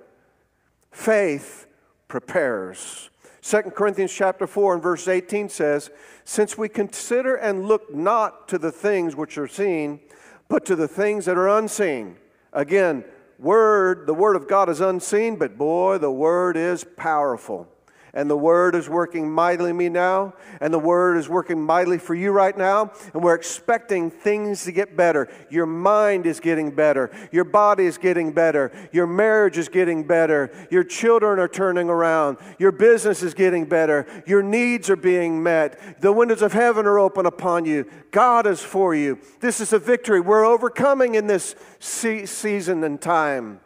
Faith 0.90 1.66
prepares. 2.08 3.10
2 3.48 3.62
Corinthians 3.76 4.12
chapter 4.12 4.44
4 4.44 4.74
and 4.74 4.82
verse 4.82 5.06
18 5.06 5.48
says, 5.48 5.90
Since 6.24 6.58
we 6.58 6.68
consider 6.68 7.36
and 7.36 7.66
look 7.66 7.94
not 7.94 8.48
to 8.48 8.58
the 8.58 8.72
things 8.72 9.14
which 9.14 9.38
are 9.38 9.46
seen, 9.46 10.00
but 10.48 10.64
to 10.66 10.74
the 10.74 10.88
things 10.88 11.26
that 11.26 11.38
are 11.38 11.56
unseen. 11.56 12.16
Again, 12.52 13.04
word, 13.38 14.08
the 14.08 14.14
word 14.14 14.34
of 14.34 14.48
God 14.48 14.68
is 14.68 14.80
unseen, 14.80 15.36
but 15.36 15.56
boy, 15.56 15.98
the 15.98 16.10
word 16.10 16.56
is 16.56 16.82
powerful 16.96 17.68
and 18.16 18.30
the 18.30 18.36
Word 18.36 18.74
is 18.74 18.88
working 18.88 19.30
mightily 19.30 19.74
me 19.74 19.90
now, 19.90 20.32
and 20.60 20.72
the 20.72 20.78
Word 20.78 21.18
is 21.18 21.28
working 21.28 21.62
mightily 21.62 21.98
for 21.98 22.14
you 22.14 22.32
right 22.32 22.56
now, 22.56 22.90
and 23.12 23.22
we're 23.22 23.34
expecting 23.34 24.10
things 24.10 24.64
to 24.64 24.72
get 24.72 24.96
better. 24.96 25.28
Your 25.50 25.66
mind 25.66 26.26
is 26.26 26.40
getting 26.40 26.70
better, 26.70 27.10
your 27.30 27.44
body 27.44 27.84
is 27.84 27.98
getting 27.98 28.32
better, 28.32 28.72
your 28.90 29.06
marriage 29.06 29.58
is 29.58 29.68
getting 29.68 30.02
better, 30.02 30.50
your 30.70 30.82
children 30.82 31.38
are 31.38 31.46
turning 31.46 31.90
around, 31.90 32.38
your 32.58 32.72
business 32.72 33.22
is 33.22 33.34
getting 33.34 33.66
better, 33.66 34.06
your 34.26 34.42
needs 34.42 34.88
are 34.88 34.96
being 34.96 35.42
met, 35.42 36.00
the 36.00 36.10
windows 36.10 36.40
of 36.40 36.54
heaven 36.54 36.86
are 36.86 36.98
open 36.98 37.26
upon 37.26 37.66
you. 37.66 37.88
God 38.10 38.46
is 38.46 38.62
for 38.62 38.94
you. 38.94 39.18
This 39.40 39.60
is 39.60 39.74
a 39.74 39.78
victory. 39.78 40.20
We're 40.20 40.46
overcoming 40.46 41.16
in 41.16 41.26
this 41.26 41.54
season 41.78 42.82
and 42.82 42.98
time. 42.98 43.60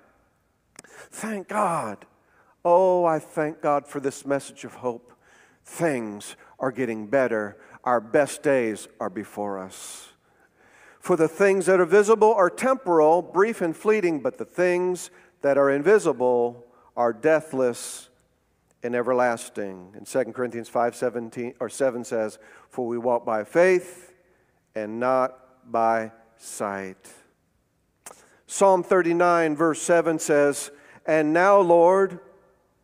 Thank 1.13 1.47
God. 1.47 2.05
Oh, 2.65 3.05
I 3.05 3.19
thank 3.19 3.63
God 3.63 3.87
for 3.87 4.01
this 4.01 4.27
message 4.27 4.65
of 4.65 4.75
hope. 4.75 5.13
Things 5.65 6.37
are 6.59 6.73
getting 6.73 7.07
better. 7.07 7.57
Our 7.85 8.01
best 8.01 8.43
days 8.43 8.89
are 8.99 9.11
before 9.11 9.59
us. 9.59 10.09
For 10.99 11.17
the 11.17 11.29
things 11.29 11.67
that 11.67 11.81
are 11.81 11.87
visible 11.87 12.35
are 12.35 12.51
temporal, 12.51 13.23
brief 13.23 13.63
and 13.63 13.75
fleeting, 13.75 14.21
but 14.21 14.37
the 14.37 14.45
things 14.45 15.11
that 15.41 15.57
are 15.57 15.71
invisible 15.71 16.67
are 16.97 17.15
deathless 17.15 18.11
and 18.83 18.95
everlasting. 18.95 19.95
And 19.97 20.07
2 20.07 20.33
Corinthians 20.33 20.69
5 20.69 20.95
17, 20.95 21.55
or 21.61 21.71
7 21.71 22.05
says, 22.05 22.39
For 22.69 22.87
we 22.87 22.99
walk 22.99 23.25
by 23.25 23.45
faith 23.45 24.13
and 24.75 25.01
not 25.01 25.71
by 25.71 26.13
sight. 26.37 27.11
Psalm 28.47 28.83
39, 28.83 29.57
verse 29.57 29.81
7 29.81 30.19
says, 30.19 30.71
And 31.07 31.33
now, 31.33 31.59
Lord, 31.61 32.21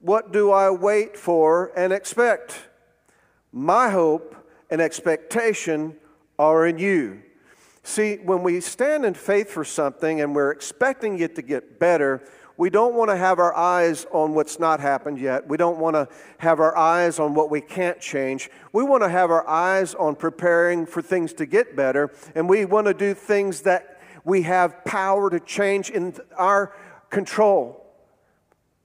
what 0.01 0.33
do 0.33 0.51
I 0.51 0.71
wait 0.71 1.17
for 1.17 1.73
and 1.77 1.93
expect? 1.93 2.69
My 3.53 3.91
hope 3.91 4.37
and 4.71 4.81
expectation 4.81 5.97
are 6.39 6.67
in 6.67 6.79
you. 6.79 7.23
See, 7.83 8.17
when 8.17 8.43
we 8.43 8.61
stand 8.61 9.05
in 9.05 9.15
faith 9.15 9.51
for 9.51 9.65
something 9.65 10.21
and 10.21 10.35
we're 10.35 10.51
expecting 10.51 11.19
it 11.21 11.37
to 11.37 11.43
get 11.43 11.79
better, 11.79 12.23
we 12.57 12.71
don't 12.71 12.95
want 12.95 13.11
to 13.11 13.17
have 13.17 13.39
our 13.39 13.55
eyes 13.55 14.07
on 14.11 14.35
what's 14.35 14.59
not 14.59 14.81
happened 14.81 15.19
yet. 15.19 15.47
We 15.47 15.57
don't 15.57 15.79
want 15.79 15.95
to 15.95 16.09
have 16.39 16.59
our 16.59 16.77
eyes 16.77 17.19
on 17.19 17.35
what 17.35 17.51
we 17.51 17.61
can't 17.61 18.01
change. 18.01 18.51
We 18.73 18.83
want 18.83 19.03
to 19.03 19.09
have 19.09 19.31
our 19.31 19.47
eyes 19.47 19.95
on 19.95 20.17
preparing 20.17 20.87
for 20.87 21.03
things 21.03 21.33
to 21.35 21.47
get 21.47 21.77
better, 21.77 22.13
and 22.35 22.49
we 22.49 22.65
want 22.65 22.87
to 22.87 22.95
do 22.95 23.15
things 23.15 23.63
that 23.63 24.01
we 24.25 24.43
have 24.43 24.85
power 24.85 25.31
to 25.31 25.39
change 25.39 25.91
in 25.91 26.15
our 26.37 26.75
control. 27.11 27.86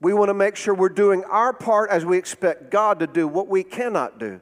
We 0.02 0.14
want 0.14 0.30
to 0.30 0.34
make 0.34 0.56
sure 0.56 0.74
we're 0.74 0.88
doing 0.88 1.22
our 1.24 1.52
part 1.52 1.88
as 1.88 2.04
we 2.04 2.18
expect 2.18 2.72
God 2.72 2.98
to 2.98 3.06
do 3.06 3.28
what 3.28 3.46
we 3.46 3.62
cannot 3.62 4.18
do. 4.18 4.40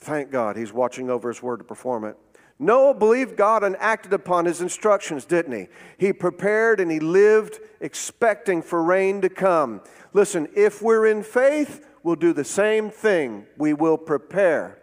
Thank 0.00 0.32
God, 0.32 0.56
He's 0.56 0.72
watching 0.72 1.08
over 1.08 1.28
His 1.28 1.40
word 1.40 1.58
to 1.58 1.64
perform 1.64 2.04
it. 2.04 2.16
Noah 2.58 2.94
believed 2.94 3.36
God 3.36 3.62
and 3.62 3.76
acted 3.78 4.12
upon 4.12 4.46
His 4.46 4.60
instructions, 4.60 5.24
didn't 5.24 5.52
he? 5.52 5.68
He 5.96 6.12
prepared 6.12 6.80
and 6.80 6.90
he 6.90 6.98
lived 6.98 7.60
expecting 7.80 8.62
for 8.62 8.82
rain 8.82 9.20
to 9.20 9.28
come. 9.28 9.80
Listen, 10.12 10.48
if 10.56 10.82
we're 10.82 11.06
in 11.06 11.22
faith, 11.22 11.86
we'll 12.02 12.16
do 12.16 12.32
the 12.32 12.44
same 12.44 12.90
thing. 12.90 13.46
We 13.56 13.74
will 13.74 13.96
prepare 13.96 14.82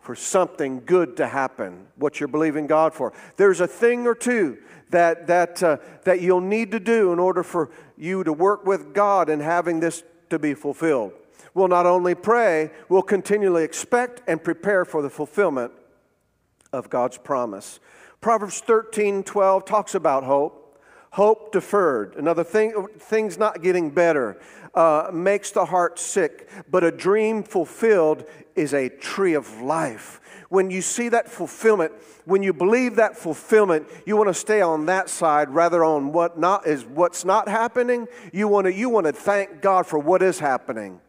for 0.00 0.14
something 0.14 0.82
good 0.84 1.16
to 1.16 1.26
happen, 1.26 1.86
what 1.96 2.20
you're 2.20 2.28
believing 2.28 2.66
God 2.66 2.94
for. 2.94 3.12
There's 3.36 3.60
a 3.60 3.66
thing 3.66 4.06
or 4.06 4.14
two 4.14 4.58
that, 4.90 5.26
that, 5.26 5.62
uh, 5.62 5.78
that 6.04 6.20
you'll 6.20 6.40
need 6.40 6.70
to 6.72 6.80
do 6.80 7.12
in 7.12 7.18
order 7.18 7.42
for 7.42 7.70
you 7.96 8.24
to 8.24 8.32
work 8.32 8.64
with 8.64 8.94
God 8.94 9.28
in 9.28 9.40
having 9.40 9.80
this 9.80 10.02
to 10.30 10.38
be 10.38 10.54
fulfilled. 10.54 11.12
We'll 11.54 11.68
not 11.68 11.86
only 11.86 12.14
pray, 12.14 12.70
we'll 12.88 13.02
continually 13.02 13.64
expect 13.64 14.22
and 14.26 14.42
prepare 14.42 14.84
for 14.84 15.02
the 15.02 15.10
fulfillment 15.10 15.72
of 16.72 16.90
God's 16.90 17.18
promise. 17.18 17.80
Proverbs 18.20 18.60
13 18.60 19.22
12 19.24 19.64
talks 19.64 19.94
about 19.94 20.24
hope. 20.24 20.64
Hope 21.12 21.52
deferred. 21.52 22.16
Another 22.16 22.44
thing, 22.44 22.86
things 22.98 23.38
not 23.38 23.62
getting 23.62 23.90
better, 23.90 24.38
uh, 24.74 25.10
makes 25.12 25.50
the 25.50 25.64
heart 25.64 25.98
sick, 25.98 26.48
but 26.70 26.84
a 26.84 26.90
dream 26.90 27.42
fulfilled 27.42 28.24
is 28.54 28.74
a 28.74 28.88
tree 28.88 29.34
of 29.34 29.60
life 29.60 30.20
when 30.48 30.70
you 30.70 30.80
see 30.80 31.08
that 31.10 31.28
fulfillment, 31.28 31.92
when 32.24 32.42
you 32.42 32.52
believe 32.52 32.96
that 32.96 33.16
fulfillment, 33.16 33.86
you 34.06 34.16
want 34.16 34.28
to 34.28 34.34
stay 34.34 34.60
on 34.60 34.86
that 34.86 35.10
side 35.10 35.50
rather 35.50 35.84
on 35.84 36.12
what 36.12 36.38
not 36.38 36.66
is 36.66 36.84
what's 36.84 37.24
not 37.24 37.48
happening. 37.48 38.06
You 38.32 38.48
want 38.48 38.66
to 38.66 38.72
you 38.72 38.88
want 38.88 39.06
to 39.06 39.12
thank 39.12 39.60
God 39.60 39.86
for 39.86 39.98
what 39.98 40.22
is 40.22 40.38
happening 40.38 41.00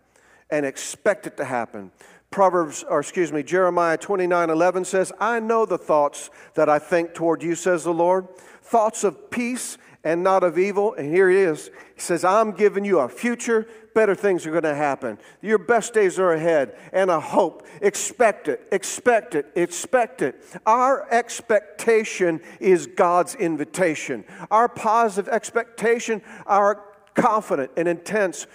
and 0.49 0.65
expect 0.65 1.27
it 1.27 1.37
to 1.37 1.45
happen. 1.45 1.91
Proverbs, 2.31 2.83
or 2.83 2.99
excuse 2.99 3.31
me, 3.31 3.41
Jeremiah 3.41 3.97
29 3.97 4.49
11 4.49 4.85
says, 4.85 5.11
I 5.19 5.39
know 5.39 5.65
the 5.65 5.77
thoughts 5.77 6.29
that 6.55 6.69
I 6.69 6.77
think 6.77 7.13
toward 7.13 7.41
you, 7.41 7.55
says 7.55 7.83
the 7.83 7.93
Lord, 7.93 8.27
thoughts 8.61 9.03
of 9.03 9.31
peace 9.31 9.77
and 10.03 10.23
not 10.23 10.43
of 10.43 10.57
evil. 10.57 10.93
And 10.93 11.13
here 11.13 11.29
he 11.29 11.37
is. 11.37 11.69
He 11.95 12.01
says, 12.01 12.23
I'm 12.23 12.51
giving 12.51 12.85
you 12.85 12.99
a 12.99 13.09
future 13.09 13.67
better 13.93 14.15
things 14.15 14.45
are 14.45 14.51
going 14.51 14.63
to 14.63 14.75
happen. 14.75 15.17
Your 15.41 15.57
best 15.57 15.93
days 15.93 16.19
are 16.19 16.31
ahead, 16.31 16.77
and 16.93 17.09
a 17.09 17.19
hope. 17.19 17.67
Expect 17.81 18.47
it, 18.47 18.65
expect 18.71 19.35
it, 19.35 19.47
expect 19.55 20.21
it. 20.21 20.41
Our 20.65 21.05
expectation 21.11 22.39
is 22.61 22.87
God's 22.87 23.35
invitation. 23.35 24.23
Our 24.51 24.69
positive 24.69 25.31
expectation, 25.31 26.21
our 26.45 26.81
confident 27.13 27.71
and 27.75 27.87
intense 27.89 28.47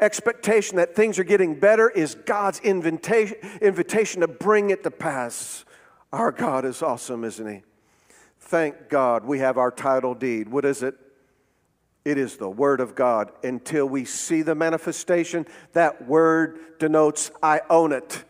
expectation 0.00 0.76
that 0.76 0.96
things 0.96 1.18
are 1.18 1.24
getting 1.24 1.58
better 1.58 1.88
is 1.90 2.14
God's 2.14 2.60
invitation, 2.60 3.36
invitation 3.60 4.20
to 4.22 4.28
bring 4.28 4.70
it 4.70 4.82
to 4.82 4.90
pass. 4.90 5.64
Our 6.12 6.32
God 6.32 6.64
is 6.64 6.82
awesome, 6.82 7.22
isn't 7.24 7.46
He? 7.46 7.62
Thank 8.48 8.88
God 8.88 9.26
we 9.26 9.40
have 9.40 9.58
our 9.58 9.70
title 9.70 10.14
deed. 10.14 10.48
What 10.48 10.64
is 10.64 10.82
it? 10.82 10.94
It 12.06 12.16
is 12.16 12.38
the 12.38 12.48
Word 12.48 12.80
of 12.80 12.94
God. 12.94 13.30
Until 13.44 13.84
we 13.86 14.06
see 14.06 14.40
the 14.40 14.54
manifestation, 14.54 15.46
that 15.74 16.08
word 16.08 16.58
denotes 16.78 17.30
I 17.42 17.60
own 17.68 17.92
it. 17.92 18.24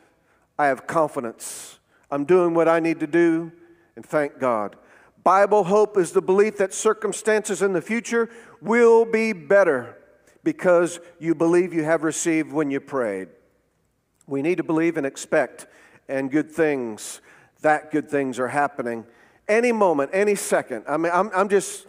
I 0.59 0.66
have 0.66 0.88
confidence. 0.88 1.78
I'm 2.11 2.24
doing 2.24 2.52
what 2.52 2.66
I 2.66 2.81
need 2.81 2.98
to 2.98 3.07
do, 3.07 3.52
and 3.94 4.04
thank 4.04 4.40
God. 4.40 4.74
Bible 5.22 5.62
hope 5.62 5.96
is 5.96 6.11
the 6.11 6.20
belief 6.20 6.57
that 6.57 6.74
circumstances 6.74 7.62
in 7.62 7.72
the 7.72 7.81
future 7.81 8.28
will 8.61 9.04
be 9.04 9.33
better 9.33 9.98
because 10.42 10.98
you 11.20 11.37
believe 11.37 11.72
you 11.72 11.85
have 11.85 12.02
received 12.02 12.52
when 12.52 12.72
you 12.72 12.81
prayed. 12.81 13.28
We 14.26 14.42
need 14.42 14.57
to 14.57 14.64
believe 14.64 14.96
and 14.96 15.07
expect, 15.07 15.68
and 16.09 16.28
good 16.28 16.50
things, 16.50 17.20
that 17.61 17.92
good 17.92 18.11
things 18.11 18.40
are 18.40 18.48
happening 18.48 19.07
any 19.48 19.72
moment, 19.72 20.11
any 20.12 20.34
second. 20.34 20.84
I 20.88 20.96
mean, 20.96 21.12
I'm, 21.12 21.30
I'm 21.34 21.48
just, 21.48 21.87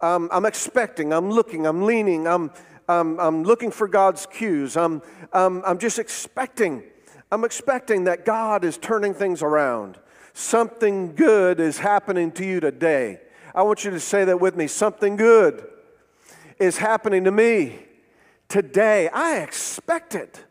um, 0.00 0.28
I'm 0.32 0.46
expecting, 0.46 1.12
I'm 1.12 1.30
looking, 1.30 1.66
I'm 1.66 1.82
leaning, 1.82 2.26
I'm, 2.26 2.50
I'm, 2.88 3.18
I'm 3.20 3.42
looking 3.44 3.70
for 3.70 3.86
God's 3.88 4.26
cues. 4.26 4.76
I'm, 4.76 5.02
I'm, 5.32 5.64
I'm 5.64 5.78
just 5.78 5.98
expecting. 5.98 6.82
I'm 7.30 7.44
expecting 7.44 8.04
that 8.04 8.24
God 8.24 8.64
is 8.64 8.76
turning 8.78 9.14
things 9.14 9.42
around. 9.42 9.98
Something 10.32 11.14
good 11.14 11.60
is 11.60 11.78
happening 11.78 12.32
to 12.32 12.44
you 12.44 12.60
today. 12.60 13.20
I 13.54 13.62
want 13.62 13.84
you 13.84 13.90
to 13.90 14.00
say 14.00 14.24
that 14.24 14.40
with 14.40 14.56
me. 14.56 14.66
Something 14.66 15.16
good 15.16 15.66
is 16.58 16.78
happening 16.78 17.24
to 17.24 17.30
me 17.30 17.78
today. 18.48 19.08
I 19.08 19.38
expect 19.38 20.14
it. 20.14 20.44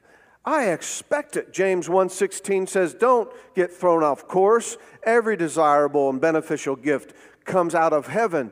I 0.50 0.72
expect 0.72 1.38
it. 1.38 1.54
James 1.54 1.88
1:16 1.88 2.66
says, 2.66 2.96
"Don't 2.96 3.30
get 3.54 3.72
thrown 3.72 4.04
off 4.04 4.28
course. 4.28 4.78
Every 5.04 5.38
desirable 5.38 6.10
and 6.10 6.20
beneficial 6.20 6.76
gift 6.76 7.14
comes 7.46 7.76
out 7.76 7.94
of 7.94 8.08
heaven, 8.08 8.52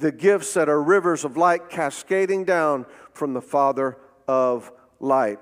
the 0.00 0.10
gifts 0.10 0.54
that 0.54 0.68
are 0.68 0.82
rivers 0.82 1.24
of 1.24 1.36
light 1.36 1.68
cascading 1.68 2.46
down 2.46 2.84
from 3.12 3.32
the 3.32 3.40
Father 3.40 3.96
of 4.26 4.72
light." 4.98 5.38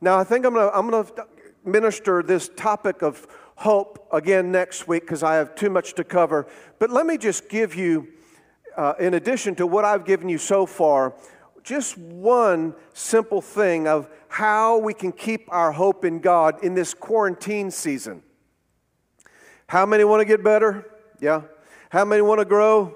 Now, 0.00 0.18
I 0.18 0.24
think 0.24 0.44
I'm 0.44 0.52
going 0.52 0.68
to 0.68 0.76
I'm 0.76 0.90
to 0.90 1.26
minister 1.64 2.24
this 2.24 2.50
topic 2.56 3.02
of 3.02 3.28
hope 3.54 4.04
again 4.10 4.50
next 4.50 4.88
week 4.88 5.04
because 5.04 5.22
I 5.22 5.36
have 5.36 5.54
too 5.54 5.70
much 5.70 5.94
to 5.94 6.02
cover. 6.02 6.48
But 6.80 6.90
let 6.90 7.06
me 7.06 7.16
just 7.16 7.48
give 7.48 7.76
you, 7.76 8.08
uh, 8.76 8.94
in 8.98 9.14
addition 9.14 9.54
to 9.54 9.66
what 9.66 9.84
I've 9.84 10.04
given 10.04 10.28
you 10.28 10.38
so 10.38 10.66
far, 10.66 11.14
just 11.62 11.96
one 11.98 12.74
simple 12.94 13.40
thing 13.40 13.86
of 13.86 14.08
how 14.28 14.78
we 14.78 14.94
can 14.94 15.12
keep 15.12 15.48
our 15.52 15.72
hope 15.72 16.04
in 16.04 16.20
God 16.20 16.62
in 16.64 16.74
this 16.74 16.94
quarantine 16.94 17.70
season. 17.70 18.22
How 19.68 19.86
many 19.86 20.04
want 20.04 20.20
to 20.20 20.24
get 20.24 20.44
better? 20.44 20.86
Yeah. 21.20 21.42
How 21.90 22.04
many 22.04 22.22
want 22.22 22.40
to 22.40 22.44
grow? 22.44 22.94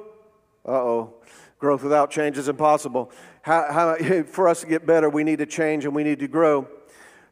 Uh 0.67 0.73
oh. 0.73 1.15
Growth 1.59 1.83
without 1.83 2.11
change 2.11 2.39
is 2.39 2.49
impossible. 2.49 3.13
How, 3.43 3.71
how, 3.71 4.23
for 4.27 4.49
us 4.49 4.63
to 4.63 4.67
get 4.67 4.87
better, 4.87 5.11
we 5.11 5.25
need 5.25 5.39
to 5.39 5.47
change 5.47 5.85
and 5.85 5.95
we 5.95 6.05
need 6.05 6.19
to 6.21 6.29
grow. 6.29 6.69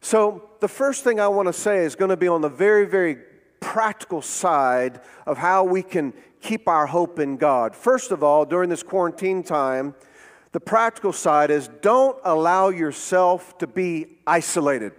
So, 0.00 0.50
the 0.60 0.68
first 0.68 1.02
thing 1.02 1.18
I 1.18 1.28
want 1.28 1.46
to 1.48 1.52
say 1.52 1.78
is 1.78 1.96
going 1.96 2.10
to 2.10 2.16
be 2.16 2.28
on 2.28 2.40
the 2.40 2.48
very, 2.48 2.86
very 2.86 3.16
practical 3.60 4.22
side 4.22 5.00
of 5.26 5.38
how 5.38 5.64
we 5.64 5.82
can 5.82 6.12
keep 6.40 6.68
our 6.68 6.86
hope 6.86 7.18
in 7.18 7.36
God. 7.36 7.74
First 7.74 8.12
of 8.12 8.22
all, 8.22 8.44
during 8.44 8.70
this 8.70 8.82
quarantine 8.82 9.42
time, 9.42 9.94
the 10.52 10.60
practical 10.60 11.12
side 11.12 11.50
is 11.50 11.68
don't 11.82 12.18
allow 12.24 12.68
yourself 12.68 13.58
to 13.58 13.66
be 13.66 14.06
isolated. 14.26 14.92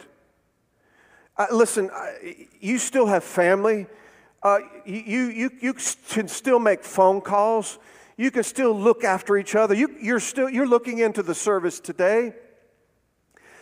Uh, 1.38 1.48
listen, 1.52 1.90
you 2.60 2.78
still 2.78 3.08
have 3.08 3.24
family. 3.24 3.88
Uh, 4.44 4.60
you, 4.86 5.26
you, 5.28 5.50
you 5.62 5.74
can 5.74 6.28
still 6.28 6.60
make 6.60 6.84
phone 6.84 7.22
calls. 7.22 7.80
You 8.18 8.32
can 8.32 8.44
still 8.44 8.78
look 8.78 9.04
after 9.04 9.38
each 9.38 9.56
other. 9.56 9.74
You, 9.74 9.96
you're, 10.02 10.20
still, 10.20 10.50
you're 10.50 10.68
looking 10.68 11.00
into 11.00 11.24
the 11.24 11.34
service 11.34 11.80
today. 11.80 12.34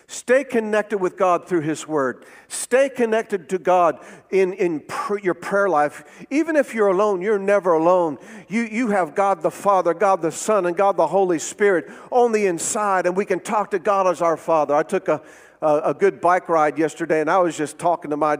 Stay 0.09 0.45
connected 0.45 0.99
with 0.99 1.17
God 1.17 1.49
through 1.49 1.61
His 1.61 1.85
Word. 1.85 2.23
Stay 2.47 2.87
connected 2.87 3.49
to 3.49 3.57
God 3.57 3.99
in, 4.29 4.53
in 4.53 4.79
pr- 4.79 5.19
your 5.19 5.33
prayer 5.33 5.67
life. 5.67 6.25
Even 6.29 6.55
if 6.55 6.73
you're 6.73 6.87
alone, 6.87 7.21
you're 7.21 7.37
never 7.37 7.73
alone. 7.73 8.17
You, 8.47 8.61
you 8.61 8.87
have 8.87 9.15
God 9.15 9.41
the 9.41 9.51
Father, 9.51 9.93
God 9.93 10.21
the 10.21 10.31
Son, 10.31 10.65
and 10.65 10.77
God 10.77 10.95
the 10.95 11.07
Holy 11.07 11.39
Spirit 11.39 11.91
on 12.09 12.31
the 12.31 12.45
inside, 12.45 13.05
and 13.05 13.17
we 13.17 13.25
can 13.25 13.41
talk 13.41 13.71
to 13.71 13.79
God 13.79 14.07
as 14.07 14.21
our 14.21 14.37
Father. 14.37 14.73
I 14.73 14.83
took 14.83 15.09
a, 15.09 15.21
a, 15.61 15.81
a 15.85 15.93
good 15.93 16.21
bike 16.21 16.47
ride 16.47 16.77
yesterday, 16.77 17.19
and 17.19 17.29
I 17.29 17.39
was 17.39 17.57
just 17.57 17.77
talking 17.77 18.09
to 18.11 18.17
my, 18.17 18.37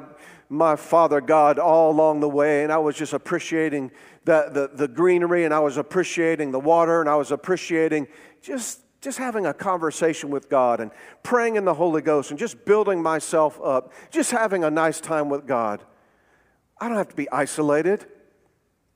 my 0.47 0.77
Father 0.77 1.19
God 1.19 1.59
all 1.59 1.91
along 1.91 2.21
the 2.21 2.29
way, 2.29 2.63
and 2.63 2.71
I 2.71 2.77
was 2.77 2.95
just 2.95 3.11
appreciating 3.11 3.91
the, 4.23 4.49
the, 4.53 4.71
the 4.73 4.87
greenery, 4.87 5.43
and 5.43 5.53
I 5.53 5.59
was 5.59 5.75
appreciating 5.75 6.51
the 6.51 6.61
water, 6.61 7.01
and 7.01 7.09
I 7.09 7.17
was 7.17 7.31
appreciating 7.31 8.07
just 8.41 8.79
just 9.01 9.17
having 9.17 9.45
a 9.45 9.53
conversation 9.53 10.29
with 10.29 10.49
God 10.49 10.79
and 10.79 10.91
praying 11.23 11.55
in 11.55 11.65
the 11.65 11.73
Holy 11.73 12.01
Ghost 12.01 12.31
and 12.31 12.39
just 12.39 12.65
building 12.65 13.01
myself 13.01 13.59
up, 13.63 13.93
just 14.11 14.31
having 14.31 14.63
a 14.63 14.71
nice 14.71 14.99
time 14.99 15.29
with 15.29 15.45
God. 15.45 15.83
I 16.79 16.87
don't 16.87 16.97
have 16.97 17.09
to 17.09 17.15
be 17.15 17.29
isolated. 17.31 18.05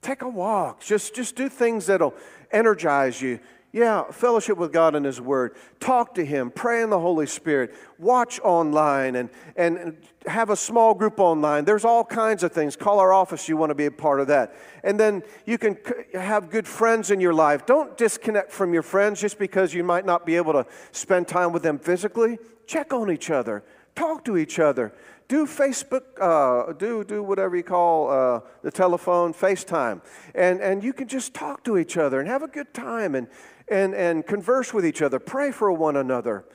Take 0.01 0.21
a 0.23 0.29
walk. 0.29 0.81
Just, 0.81 1.13
just 1.13 1.35
do 1.35 1.49
things 1.49 1.85
that'll 1.85 2.15
energize 2.51 3.21
you. 3.21 3.39
Yeah, 3.73 4.03
fellowship 4.11 4.57
with 4.57 4.73
God 4.73 4.95
and 4.95 5.05
His 5.05 5.21
Word. 5.21 5.55
Talk 5.79 6.15
to 6.15 6.25
Him. 6.25 6.51
Pray 6.51 6.83
in 6.83 6.89
the 6.89 6.99
Holy 6.99 7.25
Spirit. 7.25 7.73
Watch 7.97 8.39
online 8.41 9.15
and, 9.15 9.29
and, 9.55 9.97
have 10.27 10.51
a 10.51 10.55
small 10.55 10.93
group 10.93 11.19
online. 11.19 11.65
There's 11.65 11.83
all 11.83 12.03
kinds 12.03 12.43
of 12.43 12.51
things. 12.51 12.75
Call 12.75 12.99
our 12.99 13.11
office, 13.11 13.49
you 13.49 13.57
want 13.57 13.71
to 13.71 13.75
be 13.75 13.87
a 13.87 13.91
part 13.91 14.19
of 14.19 14.27
that. 14.27 14.53
And 14.83 14.99
then 14.99 15.23
you 15.47 15.57
can 15.57 15.77
have 16.13 16.51
good 16.51 16.67
friends 16.67 17.09
in 17.09 17.19
your 17.19 17.33
life. 17.33 17.65
Don't 17.65 17.97
disconnect 17.97 18.51
from 18.51 18.71
your 18.71 18.83
friends 18.83 19.19
just 19.19 19.39
because 19.39 19.73
you 19.73 19.83
might 19.83 20.05
not 20.05 20.25
be 20.25 20.35
able 20.35 20.53
to 20.53 20.65
spend 20.91 21.27
time 21.27 21.51
with 21.51 21.63
them 21.63 21.79
physically. 21.79 22.37
Check 22.67 22.93
on 22.93 23.11
each 23.11 23.31
other. 23.31 23.63
Talk 23.95 24.23
to 24.25 24.37
each 24.37 24.59
other. 24.59 24.93
Do 25.27 25.45
Facebook, 25.47 26.01
uh, 26.19 26.73
do, 26.73 27.03
do 27.03 27.23
whatever 27.23 27.55
you 27.55 27.63
call 27.63 28.11
uh, 28.11 28.41
the 28.63 28.71
telephone, 28.71 29.33
FaceTime. 29.33 30.01
And, 30.35 30.59
and 30.59 30.83
you 30.83 30.93
can 30.93 31.07
just 31.07 31.33
talk 31.33 31.63
to 31.63 31.77
each 31.77 31.97
other 31.97 32.19
and 32.19 32.29
have 32.29 32.43
a 32.43 32.47
good 32.47 32.73
time 32.73 33.15
and, 33.15 33.27
and, 33.71 33.95
and 33.95 34.27
converse 34.27 34.73
with 34.73 34.85
each 34.85 35.01
other. 35.01 35.17
Pray 35.17 35.51
for 35.51 35.71
one 35.71 35.95
another. 35.95 36.45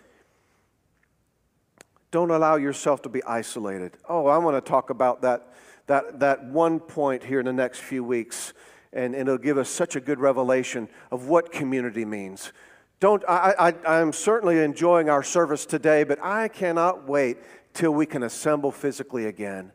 Don't 2.10 2.30
allow 2.30 2.56
yourself 2.56 3.02
to 3.02 3.08
be 3.08 3.24
isolated. 3.24 3.96
Oh, 4.08 4.26
I 4.26 4.38
want 4.38 4.62
to 4.62 4.70
talk 4.70 4.90
about 4.90 5.22
that, 5.22 5.52
that, 5.86 6.20
that 6.20 6.44
one 6.44 6.78
point 6.78 7.24
here 7.24 7.40
in 7.40 7.46
the 7.46 7.52
next 7.52 7.80
few 7.80 8.04
weeks, 8.04 8.52
and, 8.92 9.14
and 9.14 9.28
it'll 9.28 9.38
give 9.38 9.58
us 9.58 9.68
such 9.68 9.96
a 9.96 10.00
good 10.00 10.20
revelation 10.20 10.88
of 11.10 11.26
what 11.26 11.50
community 11.50 12.04
means. 12.04 12.52
Don't, 13.00 13.24
I, 13.28 13.54
I, 13.58 13.98
I'm 13.98 14.12
certainly 14.12 14.60
enjoying 14.60 15.10
our 15.10 15.22
service 15.22 15.66
today, 15.66 16.04
but 16.04 16.22
I 16.22 16.48
cannot 16.48 17.08
wait 17.08 17.38
till 17.74 17.92
we 17.92 18.06
can 18.06 18.22
assemble 18.22 18.72
physically 18.72 19.26
again. 19.26 19.72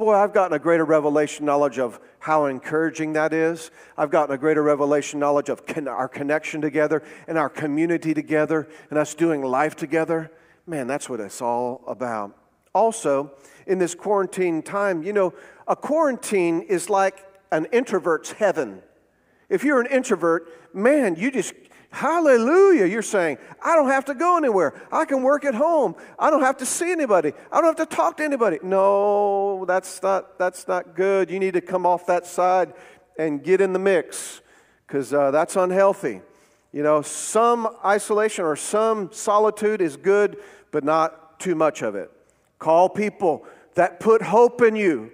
Boy, 0.00 0.14
I've 0.14 0.32
gotten 0.32 0.56
a 0.56 0.58
greater 0.58 0.86
revelation 0.86 1.44
knowledge 1.44 1.78
of 1.78 2.00
how 2.20 2.46
encouraging 2.46 3.12
that 3.12 3.34
is. 3.34 3.70
I've 3.98 4.10
gotten 4.10 4.34
a 4.34 4.38
greater 4.38 4.62
revelation 4.62 5.20
knowledge 5.20 5.50
of 5.50 5.66
con- 5.66 5.88
our 5.88 6.08
connection 6.08 6.62
together 6.62 7.02
and 7.28 7.36
our 7.36 7.50
community 7.50 8.14
together 8.14 8.66
and 8.88 8.98
us 8.98 9.12
doing 9.12 9.42
life 9.42 9.76
together. 9.76 10.32
Man, 10.66 10.86
that's 10.86 11.10
what 11.10 11.20
it's 11.20 11.42
all 11.42 11.84
about. 11.86 12.34
Also, 12.74 13.32
in 13.66 13.78
this 13.78 13.94
quarantine 13.94 14.62
time, 14.62 15.02
you 15.02 15.12
know, 15.12 15.34
a 15.68 15.76
quarantine 15.76 16.62
is 16.62 16.88
like 16.88 17.18
an 17.52 17.66
introvert's 17.66 18.32
heaven. 18.32 18.80
If 19.50 19.64
you're 19.64 19.82
an 19.82 19.86
introvert, 19.88 20.74
man, 20.74 21.16
you 21.16 21.30
just 21.30 21.52
Hallelujah. 21.90 22.86
You're 22.86 23.02
saying, 23.02 23.38
I 23.62 23.74
don't 23.74 23.88
have 23.88 24.04
to 24.06 24.14
go 24.14 24.36
anywhere. 24.36 24.80
I 24.92 25.04
can 25.04 25.22
work 25.22 25.44
at 25.44 25.54
home. 25.54 25.96
I 26.18 26.30
don't 26.30 26.42
have 26.42 26.56
to 26.58 26.66
see 26.66 26.90
anybody. 26.90 27.32
I 27.50 27.60
don't 27.60 27.76
have 27.76 27.88
to 27.88 27.96
talk 27.96 28.16
to 28.18 28.24
anybody. 28.24 28.58
No, 28.62 29.64
that's 29.66 30.00
not, 30.02 30.38
that's 30.38 30.68
not 30.68 30.94
good. 30.94 31.30
You 31.30 31.40
need 31.40 31.54
to 31.54 31.60
come 31.60 31.86
off 31.86 32.06
that 32.06 32.26
side 32.26 32.72
and 33.18 33.42
get 33.42 33.60
in 33.60 33.72
the 33.72 33.78
mix 33.78 34.40
because 34.86 35.12
uh, 35.12 35.32
that's 35.32 35.56
unhealthy. 35.56 36.22
You 36.72 36.84
know, 36.84 37.02
some 37.02 37.68
isolation 37.84 38.44
or 38.44 38.54
some 38.54 39.10
solitude 39.12 39.80
is 39.80 39.96
good, 39.96 40.36
but 40.70 40.84
not 40.84 41.40
too 41.40 41.56
much 41.56 41.82
of 41.82 41.96
it. 41.96 42.10
Call 42.60 42.88
people 42.88 43.44
that 43.74 43.98
put 43.98 44.22
hope 44.22 44.62
in 44.62 44.76
you. 44.76 45.10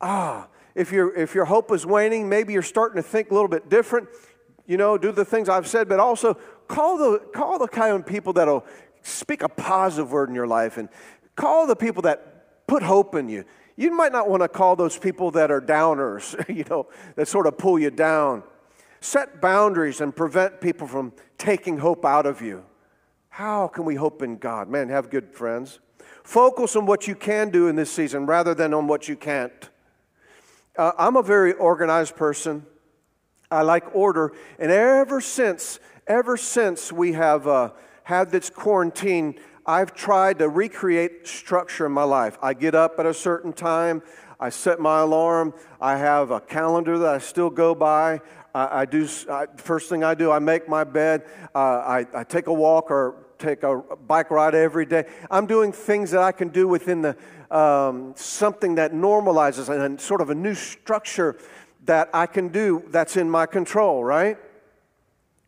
Ah, 0.00 0.48
if, 0.74 0.92
your 0.92 1.14
if 1.14 1.34
your 1.34 1.44
hope 1.44 1.70
is 1.72 1.84
waning, 1.84 2.28
maybe 2.28 2.54
you're 2.54 2.62
starting 2.62 2.96
to 2.96 3.06
think 3.06 3.30
a 3.30 3.34
little 3.34 3.48
bit 3.48 3.68
different 3.68 4.08
you 4.70 4.76
know, 4.76 4.96
do 4.96 5.10
the 5.10 5.24
things 5.24 5.48
I've 5.48 5.66
said, 5.66 5.88
but 5.88 5.98
also 5.98 6.34
call 6.68 6.96
the, 6.96 7.18
call 7.34 7.58
the 7.58 7.66
kind 7.66 7.92
of 7.92 8.06
people 8.06 8.34
that'll 8.34 8.64
speak 9.02 9.42
a 9.42 9.48
positive 9.48 10.12
word 10.12 10.28
in 10.28 10.34
your 10.36 10.46
life 10.46 10.76
and 10.76 10.88
call 11.34 11.66
the 11.66 11.74
people 11.74 12.02
that 12.02 12.68
put 12.68 12.84
hope 12.84 13.16
in 13.16 13.28
you. 13.28 13.44
You 13.74 13.90
might 13.90 14.12
not 14.12 14.30
want 14.30 14.42
to 14.42 14.48
call 14.48 14.76
those 14.76 14.96
people 14.96 15.32
that 15.32 15.50
are 15.50 15.60
downers, 15.60 16.36
you 16.56 16.62
know, 16.70 16.86
that 17.16 17.26
sort 17.26 17.48
of 17.48 17.58
pull 17.58 17.80
you 17.80 17.90
down. 17.90 18.44
Set 19.00 19.40
boundaries 19.40 20.00
and 20.00 20.14
prevent 20.14 20.60
people 20.60 20.86
from 20.86 21.14
taking 21.36 21.78
hope 21.78 22.04
out 22.04 22.24
of 22.24 22.40
you. 22.40 22.64
How 23.28 23.66
can 23.66 23.84
we 23.84 23.96
hope 23.96 24.22
in 24.22 24.36
God? 24.36 24.68
Man, 24.68 24.88
have 24.88 25.10
good 25.10 25.34
friends. 25.34 25.80
Focus 26.22 26.76
on 26.76 26.86
what 26.86 27.08
you 27.08 27.16
can 27.16 27.50
do 27.50 27.66
in 27.66 27.74
this 27.74 27.90
season 27.90 28.24
rather 28.24 28.54
than 28.54 28.72
on 28.72 28.86
what 28.86 29.08
you 29.08 29.16
can't. 29.16 29.68
Uh, 30.76 30.92
I'm 30.96 31.16
a 31.16 31.22
very 31.24 31.54
organized 31.54 32.14
person. 32.14 32.66
I 33.50 33.62
like 33.62 33.94
order. 33.94 34.32
And 34.58 34.70
ever 34.70 35.20
since, 35.20 35.80
ever 36.06 36.36
since 36.36 36.92
we 36.92 37.14
have 37.14 37.48
uh, 37.48 37.70
had 38.04 38.30
this 38.30 38.48
quarantine, 38.48 39.40
I've 39.66 39.92
tried 39.92 40.38
to 40.38 40.48
recreate 40.48 41.26
structure 41.26 41.86
in 41.86 41.92
my 41.92 42.04
life. 42.04 42.38
I 42.42 42.54
get 42.54 42.74
up 42.74 42.98
at 42.98 43.06
a 43.06 43.14
certain 43.14 43.52
time. 43.52 44.02
I 44.38 44.50
set 44.50 44.78
my 44.78 45.00
alarm. 45.00 45.52
I 45.80 45.96
have 45.96 46.30
a 46.30 46.40
calendar 46.40 46.98
that 46.98 47.14
I 47.14 47.18
still 47.18 47.50
go 47.50 47.74
by. 47.74 48.20
I, 48.54 48.84
do. 48.84 49.08
I, 49.30 49.46
first 49.56 49.88
thing 49.88 50.02
I 50.02 50.14
do, 50.14 50.30
I 50.32 50.40
make 50.40 50.68
my 50.68 50.82
bed. 50.82 51.24
Uh, 51.54 51.58
I, 51.58 52.06
I 52.14 52.24
take 52.24 52.48
a 52.48 52.52
walk 52.52 52.90
or 52.90 53.26
take 53.38 53.62
a 53.62 53.82
bike 54.06 54.30
ride 54.30 54.54
every 54.54 54.86
day. 54.86 55.04
I'm 55.30 55.46
doing 55.46 55.72
things 55.72 56.10
that 56.12 56.22
I 56.22 56.32
can 56.32 56.48
do 56.48 56.66
within 56.66 57.02
the 57.02 57.16
um, 57.56 58.12
something 58.16 58.76
that 58.76 58.92
normalizes 58.92 59.68
and 59.68 60.00
sort 60.00 60.20
of 60.20 60.30
a 60.30 60.34
new 60.34 60.54
structure 60.54 61.36
that 61.84 62.10
I 62.12 62.26
can 62.26 62.48
do 62.48 62.84
that's 62.88 63.16
in 63.16 63.30
my 63.30 63.46
control, 63.46 64.04
right? 64.04 64.38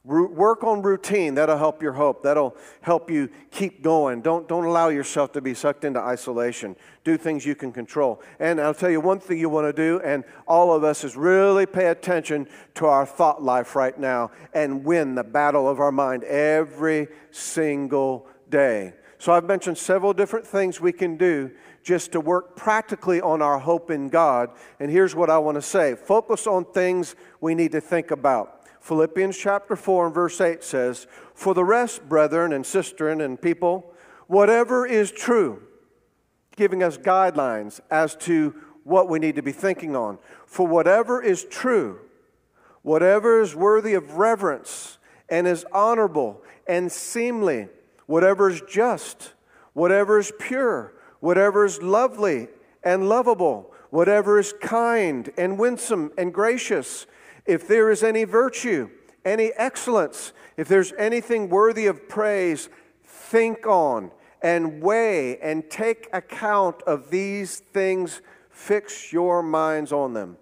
Work 0.04 0.64
on 0.64 0.82
routine. 0.82 1.36
That'll 1.36 1.58
help 1.58 1.80
your 1.80 1.92
hope. 1.92 2.24
That'll 2.24 2.56
help 2.80 3.08
you 3.08 3.30
keep 3.52 3.84
going. 3.84 4.20
Don't, 4.20 4.48
don't 4.48 4.64
allow 4.64 4.88
yourself 4.88 5.30
to 5.34 5.40
be 5.40 5.54
sucked 5.54 5.84
into 5.84 6.00
isolation. 6.00 6.74
Do 7.04 7.16
things 7.16 7.46
you 7.46 7.54
can 7.54 7.70
control. 7.70 8.20
And 8.40 8.60
I'll 8.60 8.74
tell 8.74 8.90
you 8.90 9.00
one 9.00 9.20
thing 9.20 9.38
you 9.38 9.48
want 9.48 9.68
to 9.68 9.72
do, 9.72 10.00
and 10.04 10.24
all 10.48 10.74
of 10.74 10.82
us, 10.82 11.04
is 11.04 11.14
really 11.14 11.66
pay 11.66 11.86
attention 11.86 12.48
to 12.74 12.86
our 12.86 13.06
thought 13.06 13.44
life 13.44 13.76
right 13.76 13.96
now 13.96 14.32
and 14.52 14.84
win 14.84 15.14
the 15.14 15.22
battle 15.22 15.68
of 15.68 15.78
our 15.78 15.92
mind 15.92 16.24
every 16.24 17.06
single 17.30 18.26
day. 18.50 18.94
So 19.18 19.32
I've 19.32 19.44
mentioned 19.44 19.78
several 19.78 20.12
different 20.12 20.48
things 20.48 20.80
we 20.80 20.90
can 20.90 21.16
do 21.16 21.52
just 21.82 22.12
to 22.12 22.20
work 22.20 22.56
practically 22.56 23.20
on 23.20 23.42
our 23.42 23.58
hope 23.58 23.90
in 23.90 24.08
God. 24.08 24.50
And 24.78 24.90
here's 24.90 25.14
what 25.14 25.30
I 25.30 25.38
want 25.38 25.56
to 25.56 25.62
say 25.62 25.94
focus 25.94 26.46
on 26.46 26.64
things 26.64 27.14
we 27.40 27.54
need 27.54 27.72
to 27.72 27.80
think 27.80 28.10
about. 28.10 28.60
Philippians 28.80 29.36
chapter 29.36 29.76
4 29.76 30.06
and 30.06 30.14
verse 30.14 30.40
8 30.40 30.62
says, 30.64 31.06
For 31.34 31.54
the 31.54 31.64
rest, 31.64 32.08
brethren 32.08 32.52
and 32.52 32.64
sistren 32.64 33.24
and 33.24 33.40
people, 33.40 33.94
whatever 34.26 34.84
is 34.84 35.12
true, 35.12 35.62
giving 36.56 36.82
us 36.82 36.98
guidelines 36.98 37.80
as 37.90 38.16
to 38.16 38.54
what 38.84 39.08
we 39.08 39.18
need 39.20 39.36
to 39.36 39.42
be 39.42 39.52
thinking 39.52 39.94
on. 39.94 40.18
For 40.46 40.66
whatever 40.66 41.22
is 41.22 41.44
true, 41.44 42.00
whatever 42.82 43.40
is 43.40 43.54
worthy 43.54 43.94
of 43.94 44.14
reverence 44.14 44.98
and 45.28 45.46
is 45.46 45.64
honorable 45.72 46.42
and 46.66 46.90
seemly, 46.90 47.68
whatever 48.06 48.50
is 48.50 48.62
just, 48.68 49.32
whatever 49.72 50.18
is 50.18 50.32
pure, 50.38 50.92
whatever 51.22 51.64
is 51.64 51.80
lovely 51.80 52.48
and 52.82 53.08
lovable, 53.08 53.72
whatever 53.90 54.40
is 54.40 54.52
kind 54.60 55.32
and 55.38 55.56
winsome 55.56 56.10
and 56.18 56.34
gracious 56.34 57.06
if 57.46 57.68
there 57.68 57.90
is 57.90 58.02
any 58.02 58.24
virtue, 58.24 58.90
any 59.24 59.52
excellence, 59.56 60.32
if 60.56 60.66
there's 60.66 60.92
anything 60.98 61.48
worthy 61.48 61.86
of 61.86 62.08
praise, 62.08 62.68
think 63.04 63.68
on 63.68 64.10
and 64.42 64.82
weigh 64.82 65.38
and 65.38 65.70
take 65.70 66.08
account 66.12 66.82
of 66.88 67.10
these 67.10 67.60
things. 67.72 68.20
Fix 68.50 69.12
your 69.12 69.44
minds 69.44 69.92
on 69.92 70.14
them. 70.14 70.36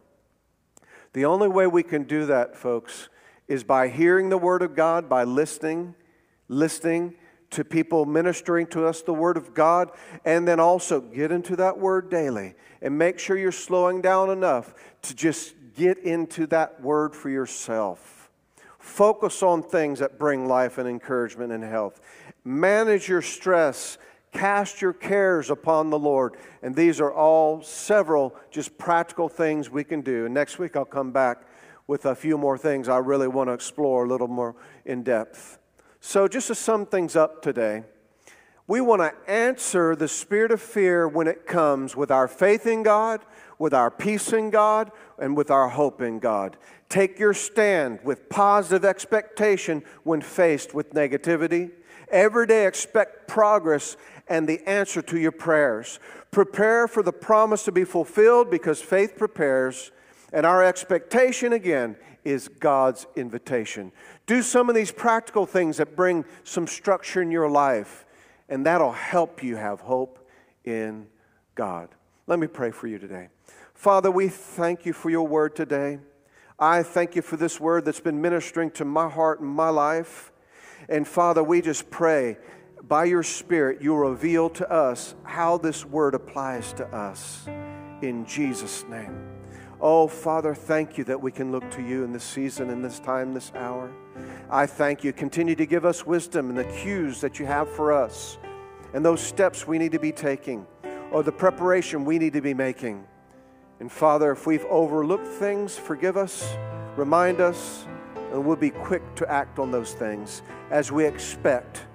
The 1.12 1.26
only 1.26 1.48
way 1.48 1.66
we 1.66 1.82
can 1.82 2.04
do 2.04 2.24
that, 2.24 2.56
folks, 2.56 3.10
is 3.48 3.64
by 3.64 3.88
hearing 3.88 4.30
the 4.30 4.38
Word 4.38 4.62
of 4.62 4.74
God, 4.74 5.10
by 5.10 5.24
listening, 5.24 5.94
listening 6.48 7.16
to 7.50 7.64
people 7.64 8.06
ministering 8.06 8.66
to 8.68 8.86
us 8.86 9.02
the 9.02 9.14
Word 9.14 9.36
of 9.36 9.54
God, 9.54 9.90
and 10.24 10.46
then 10.46 10.60
also 10.60 11.00
get 11.00 11.32
into 11.32 11.56
that 11.56 11.78
Word 11.78 12.10
daily 12.10 12.54
and 12.82 12.96
make 12.96 13.18
sure 13.18 13.36
you're 13.36 13.52
slowing 13.52 14.00
down 14.00 14.30
enough 14.30 14.74
to 15.02 15.14
just 15.14 15.54
get 15.76 15.98
into 15.98 16.46
that 16.48 16.80
word 16.80 17.14
for 17.14 17.30
yourself. 17.30 18.30
Focus 18.78 19.42
on 19.42 19.62
things 19.62 19.98
that 19.98 20.18
bring 20.18 20.48
life 20.48 20.78
and 20.78 20.88
encouragement 20.88 21.52
and 21.52 21.62
health. 21.62 22.00
Manage 22.44 23.08
your 23.08 23.22
stress. 23.22 23.98
Cast 24.32 24.80
your 24.80 24.92
cares 24.92 25.50
upon 25.50 25.90
the 25.90 25.98
Lord. 25.98 26.36
And 26.62 26.74
these 26.74 27.00
are 27.00 27.12
all 27.12 27.62
several 27.62 28.34
just 28.50 28.78
practical 28.78 29.28
things 29.28 29.70
we 29.70 29.84
can 29.84 30.00
do. 30.00 30.24
And 30.24 30.34
next 30.34 30.58
week 30.58 30.76
I'll 30.76 30.84
come 30.84 31.12
back 31.12 31.42
with 31.86 32.06
a 32.06 32.14
few 32.14 32.38
more 32.38 32.56
things 32.56 32.88
I 32.88 32.98
really 32.98 33.28
want 33.28 33.48
to 33.48 33.52
explore 33.52 34.04
a 34.04 34.08
little 34.08 34.28
more 34.28 34.54
in 34.84 35.02
depth. 35.02 35.59
So, 36.00 36.26
just 36.26 36.46
to 36.46 36.54
sum 36.54 36.86
things 36.86 37.14
up 37.14 37.42
today, 37.42 37.84
we 38.66 38.80
want 38.80 39.02
to 39.02 39.30
answer 39.30 39.94
the 39.94 40.08
spirit 40.08 40.50
of 40.50 40.62
fear 40.62 41.06
when 41.06 41.26
it 41.26 41.46
comes 41.46 41.94
with 41.94 42.10
our 42.10 42.26
faith 42.26 42.66
in 42.66 42.82
God, 42.82 43.20
with 43.58 43.74
our 43.74 43.90
peace 43.90 44.32
in 44.32 44.48
God 44.48 44.90
and 45.18 45.36
with 45.36 45.50
our 45.50 45.68
hope 45.68 46.00
in 46.00 46.18
God. 46.18 46.56
Take 46.88 47.18
your 47.18 47.34
stand 47.34 47.98
with 48.02 48.30
positive 48.30 48.84
expectation 48.84 49.82
when 50.02 50.22
faced 50.22 50.72
with 50.72 50.94
negativity. 50.94 51.70
Every 52.08 52.46
day, 52.46 52.66
expect 52.66 53.28
progress 53.28 53.98
and 54.26 54.48
the 54.48 54.66
answer 54.66 55.02
to 55.02 55.18
your 55.18 55.32
prayers. 55.32 56.00
Prepare 56.30 56.88
for 56.88 57.02
the 57.02 57.12
promise 57.12 57.64
to 57.64 57.72
be 57.72 57.84
fulfilled 57.84 58.50
because 58.50 58.80
faith 58.80 59.18
prepares, 59.18 59.90
and 60.32 60.46
our 60.46 60.64
expectation 60.64 61.52
again 61.52 61.96
is 62.24 62.48
God's 62.48 63.06
invitation. 63.16 63.92
Do 64.26 64.42
some 64.42 64.68
of 64.68 64.74
these 64.74 64.92
practical 64.92 65.46
things 65.46 65.78
that 65.78 65.96
bring 65.96 66.24
some 66.44 66.66
structure 66.66 67.22
in 67.22 67.30
your 67.30 67.48
life, 67.48 68.04
and 68.48 68.66
that'll 68.66 68.92
help 68.92 69.42
you 69.42 69.56
have 69.56 69.80
hope 69.80 70.26
in 70.64 71.06
God. 71.54 71.88
Let 72.26 72.38
me 72.38 72.46
pray 72.46 72.70
for 72.70 72.86
you 72.86 72.98
today. 72.98 73.28
Father, 73.74 74.10
we 74.10 74.28
thank 74.28 74.84
you 74.84 74.92
for 74.92 75.10
your 75.10 75.26
word 75.26 75.56
today. 75.56 75.98
I 76.58 76.82
thank 76.82 77.16
you 77.16 77.22
for 77.22 77.36
this 77.36 77.58
word 77.58 77.84
that's 77.86 78.00
been 78.00 78.20
ministering 78.20 78.70
to 78.72 78.84
my 78.84 79.08
heart 79.08 79.40
and 79.40 79.48
my 79.48 79.70
life. 79.70 80.30
And 80.88 81.08
Father, 81.08 81.42
we 81.42 81.62
just 81.62 81.90
pray 81.90 82.36
by 82.82 83.04
your 83.04 83.22
Spirit, 83.22 83.82
you 83.82 83.94
reveal 83.94 84.50
to 84.50 84.70
us 84.70 85.14
how 85.22 85.58
this 85.58 85.84
word 85.84 86.14
applies 86.14 86.72
to 86.74 86.86
us 86.88 87.46
in 88.02 88.24
Jesus' 88.26 88.84
name. 88.88 89.39
Oh, 89.82 90.08
Father, 90.08 90.54
thank 90.54 90.98
you 90.98 91.04
that 91.04 91.20
we 91.20 91.32
can 91.32 91.52
look 91.52 91.70
to 91.70 91.82
you 91.82 92.04
in 92.04 92.12
this 92.12 92.24
season, 92.24 92.68
in 92.68 92.82
this 92.82 92.98
time, 92.98 93.32
this 93.32 93.50
hour. 93.54 93.90
I 94.50 94.66
thank 94.66 95.02
you. 95.02 95.12
Continue 95.12 95.54
to 95.54 95.64
give 95.64 95.86
us 95.86 96.04
wisdom 96.04 96.50
and 96.50 96.58
the 96.58 96.64
cues 96.64 97.20
that 97.22 97.38
you 97.38 97.46
have 97.46 97.70
for 97.70 97.92
us 97.92 98.36
and 98.92 99.02
those 99.02 99.22
steps 99.22 99.66
we 99.66 99.78
need 99.78 99.92
to 99.92 99.98
be 99.98 100.12
taking 100.12 100.66
or 101.10 101.22
the 101.22 101.32
preparation 101.32 102.04
we 102.04 102.18
need 102.18 102.34
to 102.34 102.42
be 102.42 102.52
making. 102.52 103.06
And 103.80 103.90
Father, 103.90 104.32
if 104.32 104.46
we've 104.46 104.66
overlooked 104.66 105.26
things, 105.26 105.78
forgive 105.78 106.18
us, 106.18 106.54
remind 106.96 107.40
us, 107.40 107.86
and 108.32 108.44
we'll 108.44 108.56
be 108.56 108.70
quick 108.70 109.02
to 109.14 109.30
act 109.30 109.58
on 109.58 109.70
those 109.70 109.94
things 109.94 110.42
as 110.70 110.92
we 110.92 111.06
expect. 111.06 111.86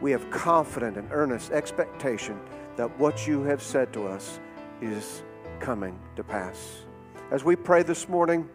We 0.00 0.10
have 0.12 0.30
confident 0.30 0.96
and 0.96 1.08
earnest 1.12 1.52
expectation 1.52 2.40
that 2.76 2.98
what 2.98 3.26
you 3.26 3.42
have 3.42 3.62
said 3.62 3.92
to 3.92 4.06
us 4.06 4.40
is 4.80 5.22
coming 5.60 5.98
to 6.16 6.24
pass. 6.24 6.86
As 7.32 7.42
we 7.42 7.56
pray 7.56 7.82
this 7.82 8.10
morning, 8.10 8.46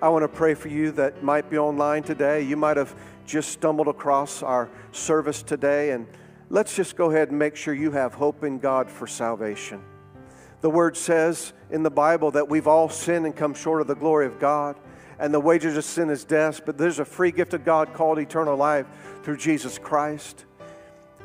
I 0.00 0.08
want 0.08 0.22
to 0.22 0.28
pray 0.28 0.54
for 0.54 0.68
you 0.68 0.92
that 0.92 1.22
might 1.22 1.50
be 1.50 1.58
online 1.58 2.02
today. 2.02 2.40
You 2.40 2.56
might 2.56 2.78
have 2.78 2.94
just 3.26 3.50
stumbled 3.50 3.86
across 3.86 4.42
our 4.42 4.70
service 4.92 5.42
today, 5.42 5.90
and 5.90 6.06
let's 6.48 6.74
just 6.74 6.96
go 6.96 7.10
ahead 7.10 7.28
and 7.28 7.38
make 7.38 7.56
sure 7.56 7.74
you 7.74 7.90
have 7.90 8.14
hope 8.14 8.44
in 8.44 8.60
God 8.60 8.90
for 8.90 9.06
salvation. 9.06 9.82
The 10.62 10.70
word 10.70 10.96
says 10.96 11.52
in 11.70 11.82
the 11.82 11.90
Bible 11.90 12.30
that 12.30 12.48
we've 12.48 12.66
all 12.66 12.88
sinned 12.88 13.26
and 13.26 13.36
come 13.36 13.52
short 13.52 13.82
of 13.82 13.88
the 13.88 13.94
glory 13.94 14.24
of 14.24 14.38
God, 14.38 14.76
and 15.18 15.34
the 15.34 15.38
wages 15.38 15.76
of 15.76 15.84
sin 15.84 16.08
is 16.08 16.24
death, 16.24 16.62
but 16.64 16.78
there's 16.78 16.98
a 16.98 17.04
free 17.04 17.30
gift 17.30 17.52
of 17.52 17.62
God 17.62 17.92
called 17.92 18.18
eternal 18.18 18.56
life 18.56 18.86
through 19.22 19.36
Jesus 19.36 19.76
Christ. 19.76 20.46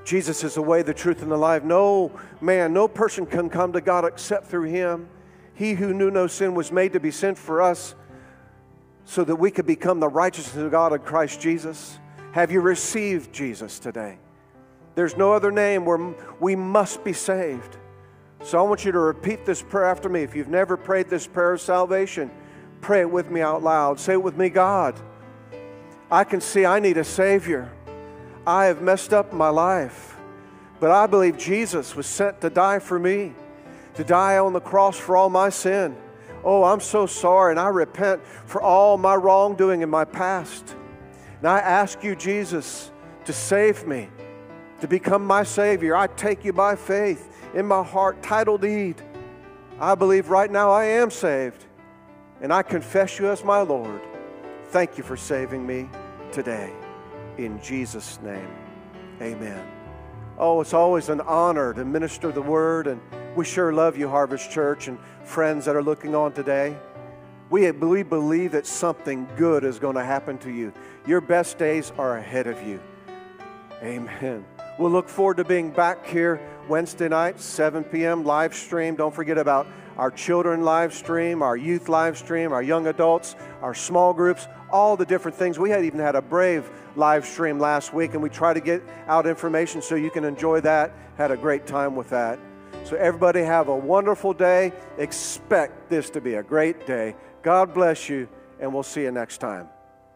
Jesus 0.03 0.43
is 0.43 0.55
the 0.55 0.61
way, 0.61 0.81
the 0.81 0.93
truth, 0.93 1.21
and 1.21 1.31
the 1.31 1.37
life. 1.37 1.63
No 1.63 2.11
man, 2.41 2.73
no 2.73 2.89
person 2.89 3.25
can 3.25 3.49
come 3.49 3.71
to 3.71 3.79
God 3.79 4.03
except 4.03 4.47
through 4.47 4.63
Him. 4.63 5.07
He 5.55 5.73
who 5.73 5.93
knew 5.93 6.11
no 6.11 6.27
sin 6.27 6.53
was 6.53 6.71
made 6.71 6.93
to 6.93 6.99
be 6.99 7.11
sin 7.11 7.35
for 7.35 7.61
us 7.61 7.95
so 9.05 9.23
that 9.23 9.35
we 9.35 9.51
could 9.51 9.65
become 9.65 9.99
the 9.99 10.07
righteousness 10.07 10.63
of 10.63 10.71
God 10.71 10.93
in 10.93 10.99
Christ 10.99 11.39
Jesus. 11.39 11.97
Have 12.33 12.51
you 12.51 12.61
received 12.61 13.33
Jesus 13.33 13.79
today? 13.79 14.17
There's 14.95 15.15
no 15.15 15.33
other 15.33 15.51
name 15.51 15.85
where 15.85 16.15
we 16.39 16.55
must 16.55 17.03
be 17.03 17.13
saved. 17.13 17.77
So 18.43 18.59
I 18.59 18.61
want 18.61 18.85
you 18.85 18.91
to 18.91 18.99
repeat 18.99 19.45
this 19.45 19.61
prayer 19.61 19.85
after 19.85 20.09
me. 20.09 20.23
If 20.23 20.35
you've 20.35 20.49
never 20.49 20.77
prayed 20.77 21.09
this 21.09 21.27
prayer 21.27 21.53
of 21.53 21.61
salvation, 21.61 22.29
pray 22.81 23.01
it 23.01 23.09
with 23.09 23.29
me 23.29 23.41
out 23.41 23.63
loud. 23.63 23.99
Say 23.99 24.13
it 24.13 24.23
with 24.23 24.37
me 24.37 24.49
God, 24.49 24.99
I 26.11 26.23
can 26.23 26.41
see 26.41 26.65
I 26.65 26.79
need 26.79 26.97
a 26.97 27.03
Savior. 27.03 27.71
I 28.45 28.65
have 28.65 28.81
messed 28.81 29.13
up 29.13 29.33
my 29.33 29.49
life, 29.49 30.17
but 30.79 30.91
I 30.91 31.07
believe 31.07 31.37
Jesus 31.37 31.95
was 31.95 32.05
sent 32.05 32.41
to 32.41 32.49
die 32.49 32.79
for 32.79 32.99
me, 32.99 33.33
to 33.95 34.03
die 34.03 34.37
on 34.37 34.53
the 34.53 34.59
cross 34.59 34.97
for 34.97 35.15
all 35.15 35.29
my 35.29 35.49
sin. 35.49 35.95
Oh, 36.43 36.63
I'm 36.63 36.79
so 36.79 37.07
sorry, 37.07 37.51
and 37.51 37.59
I 37.59 37.69
repent 37.69 38.25
for 38.45 38.61
all 38.61 38.97
my 38.97 39.15
wrongdoing 39.15 39.81
in 39.81 39.89
my 39.89 40.05
past. 40.05 40.75
And 41.39 41.47
I 41.47 41.59
ask 41.59 42.03
you, 42.03 42.15
Jesus, 42.15 42.91
to 43.25 43.33
save 43.33 43.87
me, 43.87 44.09
to 44.81 44.87
become 44.87 45.25
my 45.25 45.43
Savior. 45.43 45.95
I 45.95 46.07
take 46.07 46.45
you 46.45 46.53
by 46.53 46.75
faith 46.75 47.31
in 47.55 47.65
my 47.65 47.83
heart, 47.83 48.21
title 48.21 48.57
deed. 48.57 49.01
I 49.79 49.95
believe 49.95 50.29
right 50.29 50.51
now 50.51 50.71
I 50.71 50.85
am 50.85 51.09
saved, 51.09 51.65
and 52.41 52.53
I 52.53 52.61
confess 52.61 53.17
you 53.17 53.29
as 53.29 53.43
my 53.43 53.61
Lord. 53.61 54.01
Thank 54.65 54.97
you 54.97 55.03
for 55.03 55.17
saving 55.17 55.65
me 55.65 55.89
today. 56.31 56.71
In 57.37 57.61
Jesus' 57.61 58.19
name, 58.21 58.49
amen. 59.21 59.74
Oh, 60.37 60.59
it's 60.59 60.73
always 60.73 61.07
an 61.07 61.21
honor 61.21 61.73
to 61.73 61.85
minister 61.85 62.29
the 62.29 62.41
word, 62.41 62.87
and 62.87 62.99
we 63.37 63.45
sure 63.45 63.71
love 63.71 63.97
you, 63.97 64.09
Harvest 64.09 64.51
Church, 64.51 64.89
and 64.89 64.99
friends 65.23 65.63
that 65.63 65.77
are 65.77 65.83
looking 65.83 66.13
on 66.13 66.33
today. 66.33 66.77
We, 67.49 67.71
we 67.71 68.03
believe 68.03 68.51
that 68.51 68.67
something 68.67 69.29
good 69.37 69.63
is 69.63 69.79
going 69.79 69.95
to 69.95 70.03
happen 70.03 70.37
to 70.39 70.51
you. 70.51 70.73
Your 71.07 71.21
best 71.21 71.57
days 71.57 71.93
are 71.97 72.17
ahead 72.17 72.47
of 72.47 72.61
you. 72.67 72.81
Amen. 73.81 74.45
We'll 74.77 74.91
look 74.91 75.07
forward 75.07 75.37
to 75.37 75.45
being 75.45 75.71
back 75.71 76.05
here 76.05 76.41
Wednesday 76.67 77.07
night, 77.07 77.39
7 77.39 77.85
p.m. 77.85 78.25
live 78.25 78.53
stream. 78.53 78.97
Don't 78.97 79.15
forget 79.15 79.37
about 79.37 79.67
our 79.97 80.11
children 80.11 80.63
live 80.63 80.93
stream, 80.93 81.41
our 81.41 81.55
youth 81.55 81.87
live 81.87 82.17
stream, 82.17 82.51
our 82.51 82.61
young 82.61 82.87
adults, 82.87 83.37
our 83.61 83.73
small 83.73 84.13
groups, 84.13 84.49
all 84.71 84.97
the 84.97 85.05
different 85.05 85.37
things. 85.37 85.59
We 85.59 85.69
had 85.69 85.85
even 85.85 85.99
had 85.99 86.15
a 86.15 86.21
Brave 86.21 86.69
live 86.95 87.25
stream 87.25 87.59
last 87.59 87.93
week, 87.93 88.13
and 88.13 88.21
we 88.21 88.29
try 88.29 88.53
to 88.53 88.59
get 88.59 88.81
out 89.07 89.25
information 89.27 89.81
so 89.81 89.95
you 89.95 90.11
can 90.11 90.23
enjoy 90.23 90.61
that. 90.61 90.93
Had 91.17 91.31
a 91.31 91.37
great 91.37 91.65
time 91.65 91.95
with 91.95 92.09
that. 92.09 92.39
So, 92.83 92.95
everybody, 92.97 93.41
have 93.41 93.67
a 93.67 93.75
wonderful 93.75 94.33
day. 94.33 94.73
Expect 94.97 95.89
this 95.89 96.09
to 96.11 96.21
be 96.21 96.35
a 96.35 96.43
great 96.43 96.85
day. 96.85 97.15
God 97.41 97.73
bless 97.73 98.09
you, 98.09 98.27
and 98.59 98.73
we'll 98.73 98.83
see 98.83 99.03
you 99.03 99.11
next 99.11 99.37
time. 99.37 99.69